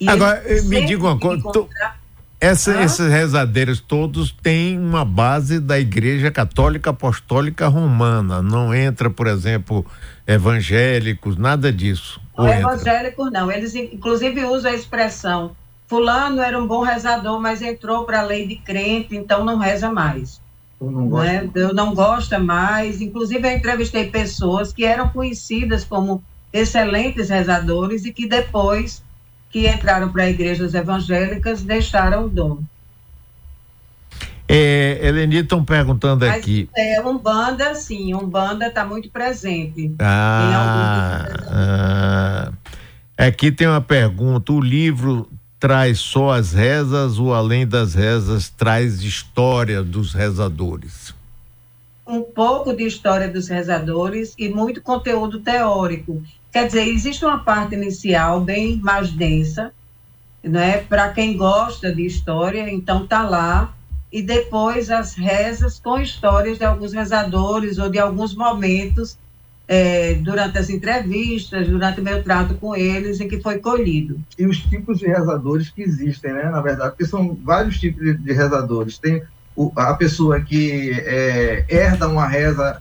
E 0.00 0.08
Agora, 0.08 0.42
me 0.64 0.84
diga 0.86 1.02
uma 1.02 1.18
coisa. 1.18 1.40
Encontrar... 1.40 1.98
Essa, 2.40 2.78
ah. 2.78 2.84
Esses 2.84 3.10
rezadeiros 3.10 3.80
todos 3.80 4.30
têm 4.30 4.78
uma 4.78 5.04
base 5.04 5.58
da 5.58 5.78
Igreja 5.78 6.30
Católica 6.30 6.90
Apostólica 6.90 7.66
Romana. 7.66 8.40
Não 8.40 8.72
entra, 8.72 9.10
por 9.10 9.26
exemplo, 9.26 9.84
evangélicos, 10.24 11.36
nada 11.36 11.72
disso. 11.72 12.20
Não, 12.36 12.48
evangélicos 12.48 13.32
não. 13.32 13.50
Eles, 13.50 13.74
inclusive, 13.74 14.44
usam 14.44 14.70
a 14.70 14.74
expressão: 14.74 15.56
Fulano 15.88 16.42
era 16.42 16.60
um 16.60 16.66
bom 16.66 16.82
rezador, 16.82 17.40
mas 17.40 17.62
entrou 17.62 18.04
para 18.04 18.20
a 18.20 18.22
lei 18.22 18.46
de 18.46 18.56
crente, 18.56 19.16
então 19.16 19.42
não 19.44 19.56
reza 19.56 19.90
mais. 19.90 20.38
Eu 20.78 20.90
não, 20.90 21.08
gosto. 21.08 21.26
Né? 21.26 21.50
Eu 21.54 21.74
não 21.74 21.94
gosto 21.94 22.38
mais. 22.38 23.00
Inclusive, 23.00 23.48
eu 23.48 23.56
entrevistei 23.56 24.10
pessoas 24.10 24.70
que 24.72 24.84
eram 24.84 25.08
conhecidas 25.08 25.84
como 25.84 26.22
excelentes 26.52 27.30
rezadores 27.30 28.04
e 28.04 28.12
que 28.12 28.28
depois 28.28 29.02
que 29.50 29.66
entraram 29.66 30.10
para 30.12 30.28
igrejas 30.28 30.74
evangélicas 30.74 31.62
deixaram 31.62 32.26
o 32.26 32.28
dom. 32.28 32.58
É, 34.46 34.98
Eleni, 35.02 35.36
estão 35.36 35.64
perguntando 35.64 36.26
Mas, 36.26 36.36
aqui. 36.36 36.68
É, 36.76 37.00
Umbanda, 37.02 37.74
sim, 37.74 38.14
Umbanda 38.14 38.68
está 38.68 38.84
muito 38.84 39.10
presente. 39.10 39.94
Ah, 39.98 41.32
ah, 41.50 43.26
aqui 43.26 43.52
tem 43.52 43.66
uma 43.66 43.80
pergunta: 43.82 44.52
o 44.52 44.60
livro 44.60 45.28
traz 45.58 45.98
só 45.98 46.30
as 46.30 46.52
rezas 46.52 47.18
ou 47.18 47.34
além 47.34 47.66
das 47.66 47.94
rezas 47.94 48.48
traz 48.48 49.02
história 49.02 49.82
dos 49.82 50.12
rezadores? 50.12 51.14
um 52.08 52.22
pouco 52.22 52.72
de 52.72 52.84
história 52.84 53.28
dos 53.28 53.48
rezadores 53.48 54.34
e 54.38 54.48
muito 54.48 54.80
conteúdo 54.80 55.40
teórico. 55.40 56.22
Quer 56.50 56.66
dizer, 56.66 56.88
existe 56.88 57.22
uma 57.22 57.40
parte 57.44 57.74
inicial 57.74 58.40
bem 58.40 58.76
mais 58.76 59.10
densa, 59.10 59.70
né? 60.42 60.78
Para 60.78 61.10
quem 61.12 61.36
gosta 61.36 61.94
de 61.94 62.06
história, 62.06 62.70
então 62.70 63.06
tá 63.06 63.28
lá 63.28 63.74
e 64.10 64.22
depois 64.22 64.90
as 64.90 65.12
rezas 65.12 65.78
com 65.78 66.00
histórias 66.00 66.56
de 66.56 66.64
alguns 66.64 66.94
rezadores 66.94 67.76
ou 67.76 67.90
de 67.90 67.98
alguns 67.98 68.34
momentos 68.34 69.18
é, 69.68 70.14
durante 70.14 70.56
as 70.56 70.70
entrevistas, 70.70 71.68
durante 71.68 72.00
o 72.00 72.02
meu 72.02 72.22
trato 72.22 72.54
com 72.54 72.74
eles, 72.74 73.20
em 73.20 73.28
que 73.28 73.38
foi 73.40 73.58
colhido. 73.58 74.18
E 74.38 74.46
os 74.46 74.58
tipos 74.58 74.98
de 74.98 75.06
rezadores 75.06 75.68
que 75.68 75.82
existem, 75.82 76.32
né, 76.32 76.44
na 76.44 76.62
verdade, 76.62 76.92
porque 76.92 77.04
são 77.04 77.38
vários 77.44 77.78
tipos 77.78 78.02
de, 78.02 78.14
de 78.14 78.32
rezadores. 78.32 78.96
Tem 78.96 79.22
o, 79.54 79.70
a 79.76 79.92
pessoa 79.92 80.40
que 80.40 80.90
é, 80.92 81.66
herda 81.68 82.08
uma 82.08 82.26
reza 82.26 82.80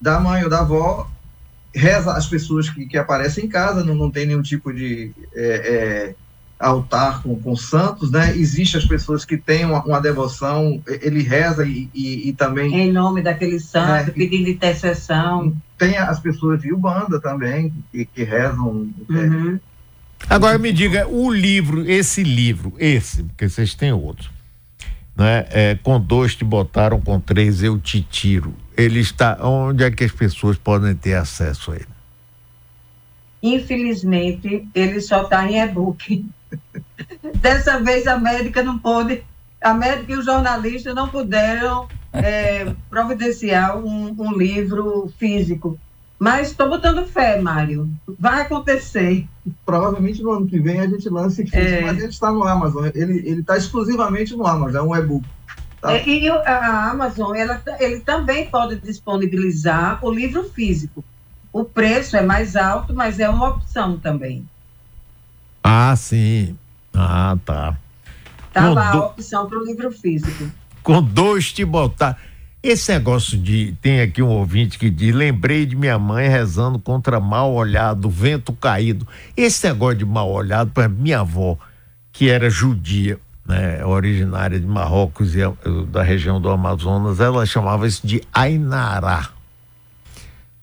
da 0.00 0.18
mãe 0.18 0.42
ou 0.42 0.50
da 0.50 0.60
avó, 0.60 1.08
reza 1.72 2.12
as 2.12 2.26
pessoas 2.26 2.68
que, 2.68 2.86
que 2.86 2.98
aparecem 2.98 3.44
em 3.44 3.48
casa, 3.48 3.84
não, 3.84 3.94
não 3.94 4.10
tem 4.10 4.26
nenhum 4.26 4.42
tipo 4.42 4.72
de 4.72 5.12
é, 5.32 6.14
é 6.14 6.14
altar 6.58 7.22
com, 7.22 7.34
com 7.40 7.56
santos, 7.56 8.10
né? 8.10 8.36
Existem 8.36 8.78
as 8.78 8.86
pessoas 8.86 9.24
que 9.24 9.38
têm 9.38 9.64
uma, 9.64 9.82
uma 9.82 10.00
devoção, 10.00 10.82
ele 10.86 11.22
reza 11.22 11.64
e, 11.66 11.88
e, 11.94 12.28
e, 12.28 12.32
também... 12.34 12.74
Em 12.74 12.92
nome 12.92 13.22
daquele 13.22 13.58
santo, 13.58 14.10
é, 14.10 14.12
pedindo 14.12 14.50
intercessão. 14.50 15.56
Tem 15.80 15.96
as 15.96 16.20
pessoas 16.20 16.60
de 16.60 16.70
Ubanda 16.70 17.18
também, 17.18 17.72
que, 17.90 18.04
que 18.04 18.22
rezam... 18.22 18.90
É. 19.08 19.14
Uhum. 19.14 19.58
Agora 20.28 20.58
me 20.58 20.70
diga, 20.74 21.08
o 21.08 21.32
livro, 21.32 21.90
esse 21.90 22.22
livro, 22.22 22.74
esse, 22.78 23.22
porque 23.22 23.48
vocês 23.48 23.72
têm 23.72 23.90
outro, 23.90 24.30
né? 25.16 25.46
É, 25.48 25.78
com 25.82 25.98
dois 25.98 26.34
te 26.34 26.44
botaram, 26.44 27.00
com 27.00 27.18
três 27.18 27.62
eu 27.62 27.80
te 27.80 28.02
tiro. 28.02 28.54
Ele 28.76 29.00
está, 29.00 29.38
onde 29.40 29.82
é 29.82 29.90
que 29.90 30.04
as 30.04 30.12
pessoas 30.12 30.58
podem 30.58 30.94
ter 30.94 31.14
acesso 31.14 31.72
a 31.72 31.76
ele? 31.76 31.86
Infelizmente, 33.42 34.68
ele 34.74 35.00
só 35.00 35.22
está 35.22 35.50
em 35.50 35.62
e-book. 35.62 36.26
Dessa 37.40 37.80
vez 37.80 38.06
a 38.06 38.18
médica 38.18 38.62
não 38.62 38.78
pôde, 38.78 39.22
a 39.62 39.72
médica 39.72 40.12
e 40.12 40.16
o 40.16 40.22
jornalista 40.22 40.92
não 40.92 41.08
puderam 41.08 41.88
é, 42.12 42.74
providenciar 42.88 43.78
um, 43.78 44.14
um, 44.18 44.36
livro 44.36 45.12
físico. 45.18 45.78
Mas 46.18 46.48
estou 46.48 46.68
botando 46.68 47.06
fé, 47.06 47.40
Mário. 47.40 47.88
Vai 48.18 48.42
acontecer. 48.42 49.26
Provavelmente 49.64 50.22
no 50.22 50.32
ano 50.32 50.46
que 50.46 50.60
vem 50.60 50.80
a 50.80 50.86
gente 50.86 51.08
lança 51.08 51.36
físico, 51.36 51.56
é... 51.56 51.80
mas 51.80 51.98
ele 51.98 52.08
está 52.08 52.30
no 52.30 52.44
Amazon. 52.44 52.90
Ele 52.94 53.40
está 53.40 53.56
exclusivamente 53.56 54.36
no 54.36 54.46
Amazon, 54.46 54.76
é 54.76 54.82
um 54.82 54.96
e-book. 54.96 55.26
Tá? 55.80 55.94
É, 55.94 56.06
e 56.06 56.28
a 56.28 56.90
Amazon, 56.90 57.34
ela, 57.34 57.62
ele 57.78 58.00
também 58.00 58.50
pode 58.50 58.76
disponibilizar 58.76 60.04
o 60.04 60.10
livro 60.10 60.44
físico. 60.44 61.02
O 61.50 61.64
preço 61.64 62.16
é 62.16 62.22
mais 62.22 62.54
alto, 62.54 62.94
mas 62.94 63.18
é 63.18 63.28
uma 63.28 63.48
opção 63.48 63.98
também. 63.98 64.46
Ah, 65.64 65.96
sim. 65.96 66.56
Ah, 66.94 67.36
tá. 67.44 67.76
Tá 68.52 68.70
lá 68.70 68.92
do... 68.92 68.98
a 68.98 69.06
opção 69.06 69.48
para 69.48 69.58
o 69.58 69.64
livro 69.64 69.90
físico. 69.90 70.50
Com 70.90 71.00
dois 71.00 71.52
te 71.52 71.64
botar. 71.64 72.18
Esse 72.60 72.92
negócio 72.92 73.38
de. 73.38 73.76
Tem 73.80 74.00
aqui 74.00 74.20
um 74.20 74.28
ouvinte 74.28 74.76
que 74.76 74.90
diz: 74.90 75.14
lembrei 75.14 75.64
de 75.64 75.76
minha 75.76 75.96
mãe 76.00 76.28
rezando 76.28 76.80
contra 76.80 77.20
mal 77.20 77.54
olhado, 77.54 78.10
vento 78.10 78.52
caído. 78.52 79.06
Esse 79.36 79.68
negócio 79.68 79.98
de 79.98 80.04
mal 80.04 80.28
olhado, 80.28 80.72
para 80.72 80.88
minha 80.88 81.20
avó, 81.20 81.56
que 82.12 82.28
era 82.28 82.50
judia, 82.50 83.20
né, 83.46 83.84
originária 83.84 84.58
de 84.58 84.66
Marrocos 84.66 85.36
e 85.36 85.42
da 85.92 86.02
região 86.02 86.40
do 86.40 86.50
Amazonas, 86.50 87.20
ela 87.20 87.46
chamava 87.46 87.86
isso 87.86 88.04
de 88.04 88.20
Ainará. 88.34 89.28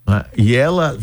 Né? 0.06 0.26
E 0.36 0.58
ela 0.58 0.98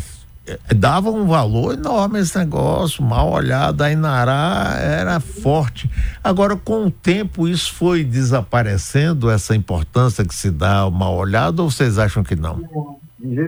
dava 0.75 1.09
um 1.09 1.25
valor 1.25 1.73
enorme 1.73 2.19
esse 2.19 2.37
negócio, 2.37 3.03
mal 3.03 3.31
olhado, 3.31 3.81
a 3.81 3.91
Inará 3.91 4.75
era 4.79 5.19
forte. 5.19 5.89
Agora, 6.23 6.55
com 6.55 6.85
o 6.85 6.91
tempo, 6.91 7.47
isso 7.47 7.73
foi 7.73 8.03
desaparecendo, 8.03 9.29
essa 9.29 9.55
importância 9.55 10.23
que 10.23 10.35
se 10.35 10.51
dá 10.51 10.79
ao 10.79 10.91
mal 10.91 11.15
olhado, 11.15 11.61
ou 11.61 11.71
vocês 11.71 11.97
acham 11.97 12.23
que 12.23 12.35
não? 12.35 12.61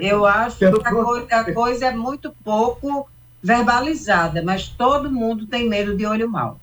Eu 0.01 0.25
acho 0.25 0.57
que 0.57 0.65
a 0.65 0.71
coisa, 0.71 1.27
a 1.29 1.53
coisa 1.53 1.85
é 1.85 1.91
muito 1.91 2.33
pouco 2.43 3.07
verbalizada, 3.43 4.41
mas 4.41 4.67
todo 4.67 5.11
mundo 5.11 5.45
tem 5.45 5.69
medo 5.69 5.95
de 5.95 6.05
olho 6.05 6.29
mal. 6.29 6.59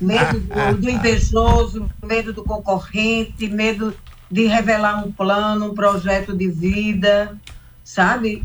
medo 0.00 0.40
do, 0.40 0.76
do 0.82 0.90
invejoso, 0.90 1.88
medo 2.02 2.32
do 2.32 2.42
concorrente, 2.42 3.48
medo 3.48 3.94
de 4.28 4.46
revelar 4.46 5.04
um 5.04 5.12
plano, 5.12 5.70
um 5.70 5.74
projeto 5.74 6.36
de 6.36 6.48
vida 6.48 7.38
sabe? 7.84 8.42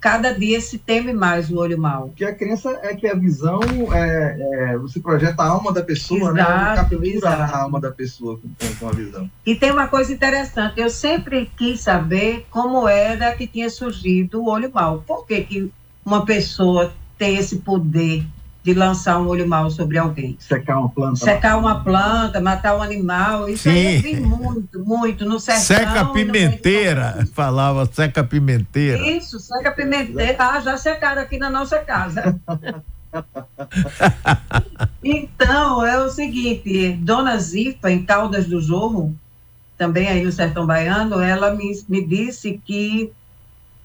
Cada 0.00 0.32
dia 0.32 0.60
se 0.62 0.78
teme 0.78 1.12
mais 1.12 1.50
o 1.50 1.58
olho 1.58 1.78
mal. 1.78 2.10
Que 2.16 2.24
a 2.24 2.34
crença 2.34 2.80
é 2.82 2.94
que 2.94 3.06
a 3.06 3.14
visão 3.14 3.60
é, 3.92 4.72
é 4.72 4.78
você 4.78 4.98
projeta 4.98 5.42
a 5.42 5.46
alma 5.46 5.72
da 5.72 5.82
pessoa, 5.82 6.32
né? 6.32 6.40
exato, 6.40 6.64
né? 6.64 6.76
Captura 6.76 7.06
exato. 7.06 7.42
a 7.42 7.58
alma 7.58 7.80
da 7.80 7.92
pessoa 7.92 8.38
com, 8.38 8.74
com, 8.80 8.88
a 8.88 8.92
visão. 8.92 9.30
E 9.44 9.54
tem 9.54 9.70
uma 9.70 9.86
coisa 9.86 10.12
interessante, 10.12 10.80
eu 10.80 10.88
sempre 10.88 11.50
quis 11.56 11.80
saber 11.80 12.46
como 12.50 12.88
era 12.88 13.34
que 13.36 13.46
tinha 13.46 13.68
surgido 13.68 14.40
o 14.40 14.48
olho 14.48 14.70
mal. 14.72 15.04
Por 15.06 15.26
que, 15.26 15.42
que 15.42 15.72
uma 16.04 16.24
pessoa 16.24 16.90
tem 17.18 17.36
esse 17.36 17.56
poder 17.58 18.24
de 18.62 18.74
lançar 18.74 19.18
um 19.20 19.28
olho 19.28 19.48
mau 19.48 19.70
sobre 19.70 19.98
alguém. 19.98 20.36
Secar 20.40 20.78
uma 20.78 20.88
planta. 20.88 21.16
Secar 21.16 21.56
uma 21.56 21.82
planta, 21.82 22.40
matar 22.40 22.76
um 22.76 22.82
animal. 22.82 23.48
Isso 23.48 23.64
Sim. 23.64 23.70
aí 23.70 23.96
eu 23.96 24.02
vi 24.02 24.20
muito, 24.20 24.84
muito 24.84 25.24
no 25.24 25.40
sertão. 25.40 25.62
Seca 25.62 26.04
pimenteira, 26.06 27.26
falava 27.32 27.86
seca 27.86 28.22
pimenteira. 28.24 29.08
Isso, 29.08 29.38
seca 29.38 29.70
pimenteira. 29.70 30.36
Ah, 30.38 30.60
já 30.60 30.76
secaram 30.76 31.22
aqui 31.22 31.38
na 31.38 31.48
nossa 31.48 31.78
casa. 31.78 32.38
então, 35.02 35.86
é 35.86 35.98
o 35.98 36.10
seguinte, 36.10 36.92
Dona 37.00 37.38
Zifa, 37.38 37.90
em 37.90 38.04
Caldas 38.04 38.46
do 38.46 38.60
Jorro, 38.60 39.14
também 39.78 40.08
aí 40.08 40.24
no 40.24 40.32
Sertão 40.32 40.66
Baiano, 40.66 41.20
ela 41.20 41.54
me, 41.54 41.72
me 41.88 42.04
disse 42.04 42.60
que 42.64 43.12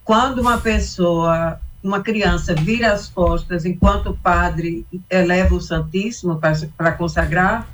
quando 0.04 0.40
uma 0.40 0.58
pessoa 0.58 1.60
uma 1.84 2.02
criança 2.02 2.56
vira 2.56 2.94
as 2.94 3.10
costas 3.10 3.66
enquanto 3.66 4.12
o 4.12 4.18
padre 4.18 4.86
eleva 5.10 5.54
o 5.54 5.62
Santíssimo 5.62 6.40
para 6.78 6.94
consagrar, 6.94 7.68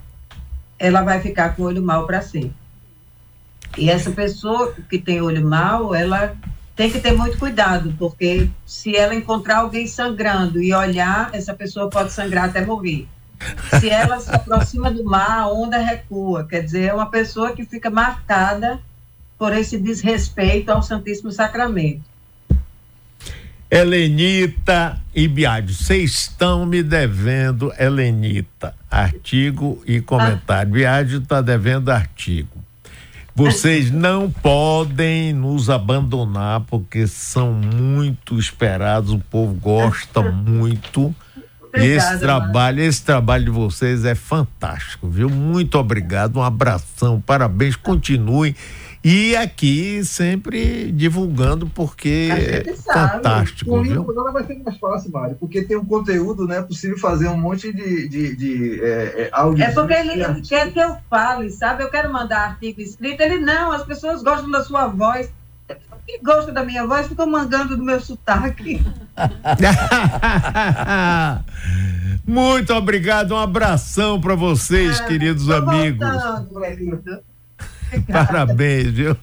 ela 0.79 1.03
vai 1.03 1.21
ficar 1.21 1.55
com 1.55 1.63
o 1.63 1.65
olho 1.65 1.83
mal 1.83 2.07
para 2.07 2.21
sempre. 2.21 2.53
E 3.77 3.89
essa 3.89 4.09
pessoa 4.11 4.73
que 4.89 4.97
tem 4.97 5.21
olho 5.21 5.45
mal, 5.45 5.93
ela 5.93 6.35
tem 6.75 6.89
que 6.89 6.99
ter 6.99 7.11
muito 7.11 7.37
cuidado, 7.37 7.93
porque 7.99 8.49
se 8.65 8.95
ela 8.95 9.13
encontrar 9.13 9.59
alguém 9.59 9.85
sangrando 9.85 10.61
e 10.61 10.73
olhar, 10.73 11.29
essa 11.33 11.53
pessoa 11.53 11.89
pode 11.89 12.11
sangrar 12.11 12.45
até 12.45 12.65
morrer. 12.65 13.07
Se 13.79 13.89
ela 13.89 14.19
se 14.19 14.33
aproxima 14.33 14.89
do 14.89 15.03
mar, 15.03 15.41
a 15.41 15.47
onda 15.47 15.77
recua. 15.77 16.45
Quer 16.45 16.63
dizer, 16.63 16.85
é 16.85 16.93
uma 16.93 17.09
pessoa 17.09 17.53
que 17.53 17.63
fica 17.63 17.89
marcada 17.89 18.79
por 19.37 19.53
esse 19.53 19.77
desrespeito 19.77 20.71
ao 20.71 20.81
Santíssimo 20.81 21.31
Sacramento. 21.31 22.08
Helenita 23.71 24.99
e 25.13 25.27
Biádio, 25.27 25.75
vocês 25.75 26.21
estão 26.21 26.65
me 26.65 26.81
devendo, 26.81 27.71
Helenita, 27.77 28.73
artigo 28.89 29.79
e 29.85 30.01
comentário. 30.01 30.73
Ah. 30.89 31.03
Está 31.03 31.39
devendo 31.39 31.91
artigo. 31.91 32.49
Vocês 33.35 33.91
não 33.93 34.31
podem 34.31 35.33
nos 35.33 35.69
abandonar 35.69 36.61
porque 36.61 37.05
são 37.05 37.53
muito 37.53 38.39
esperados, 38.39 39.11
o 39.11 39.19
povo 39.19 39.53
gosta 39.53 40.19
muito. 40.31 41.13
Obrigada, 41.61 41.85
e 41.85 41.95
esse 41.95 42.17
trabalho, 42.17 42.77
mano. 42.77 42.89
esse 42.89 43.03
trabalho 43.03 43.45
de 43.45 43.51
vocês 43.51 44.03
é 44.03 44.15
fantástico, 44.15 45.07
viu? 45.07 45.29
Muito 45.29 45.77
obrigado, 45.77 46.37
um 46.37 46.43
abração, 46.43 47.21
parabéns, 47.21 47.75
continuem 47.75 48.55
e 49.01 49.33
aqui 49.35 50.03
sempre 50.03 50.91
divulgando, 50.91 51.67
porque 51.67 52.29
é 52.31 52.75
fantástico. 52.75 53.71
O 53.71 54.11
agora 54.11 54.33
vai 54.33 54.43
ser 54.43 54.61
mais 54.61 54.77
fácil, 54.77 55.09
Mário, 55.11 55.37
porque 55.39 55.63
tem 55.63 55.77
um 55.77 55.85
conteúdo, 55.85 56.45
né? 56.45 56.57
É 56.57 56.61
possível 56.61 56.97
fazer 56.97 57.29
um 57.29 57.37
monte 57.37 57.71
de, 57.71 58.09
de, 58.09 58.35
de 58.35 58.83
é, 58.83 58.87
é, 58.87 59.29
áudio. 59.31 59.63
É 59.63 59.71
porque 59.71 59.93
ele 59.93 60.41
quer 60.41 60.73
que 60.73 60.79
eu 60.79 60.97
fale, 61.09 61.49
sabe? 61.49 61.83
Eu 61.83 61.89
quero 61.89 62.11
mandar 62.11 62.49
artigo 62.49 62.81
escrito. 62.81 63.21
Ele, 63.21 63.39
não, 63.39 63.71
as 63.71 63.83
pessoas 63.83 64.21
gostam 64.21 64.51
da 64.51 64.63
sua 64.63 64.87
voz. 64.87 65.31
Que 66.05 66.17
gosta 66.23 66.51
da 66.51 66.65
minha 66.65 66.85
voz, 66.87 67.07
ficam 67.07 67.27
mandando 67.27 67.77
do 67.77 67.83
meu 67.83 68.01
sotaque. 68.01 68.83
Muito 72.25 72.73
obrigado, 72.73 73.35
um 73.35 73.37
abração 73.37 74.19
para 74.19 74.33
vocês, 74.33 74.99
é, 74.99 75.05
queridos 75.05 75.47
amigos. 75.51 75.99
Voltando, 75.99 76.49
Parabéns, 78.11 78.89
viu? 78.91 79.15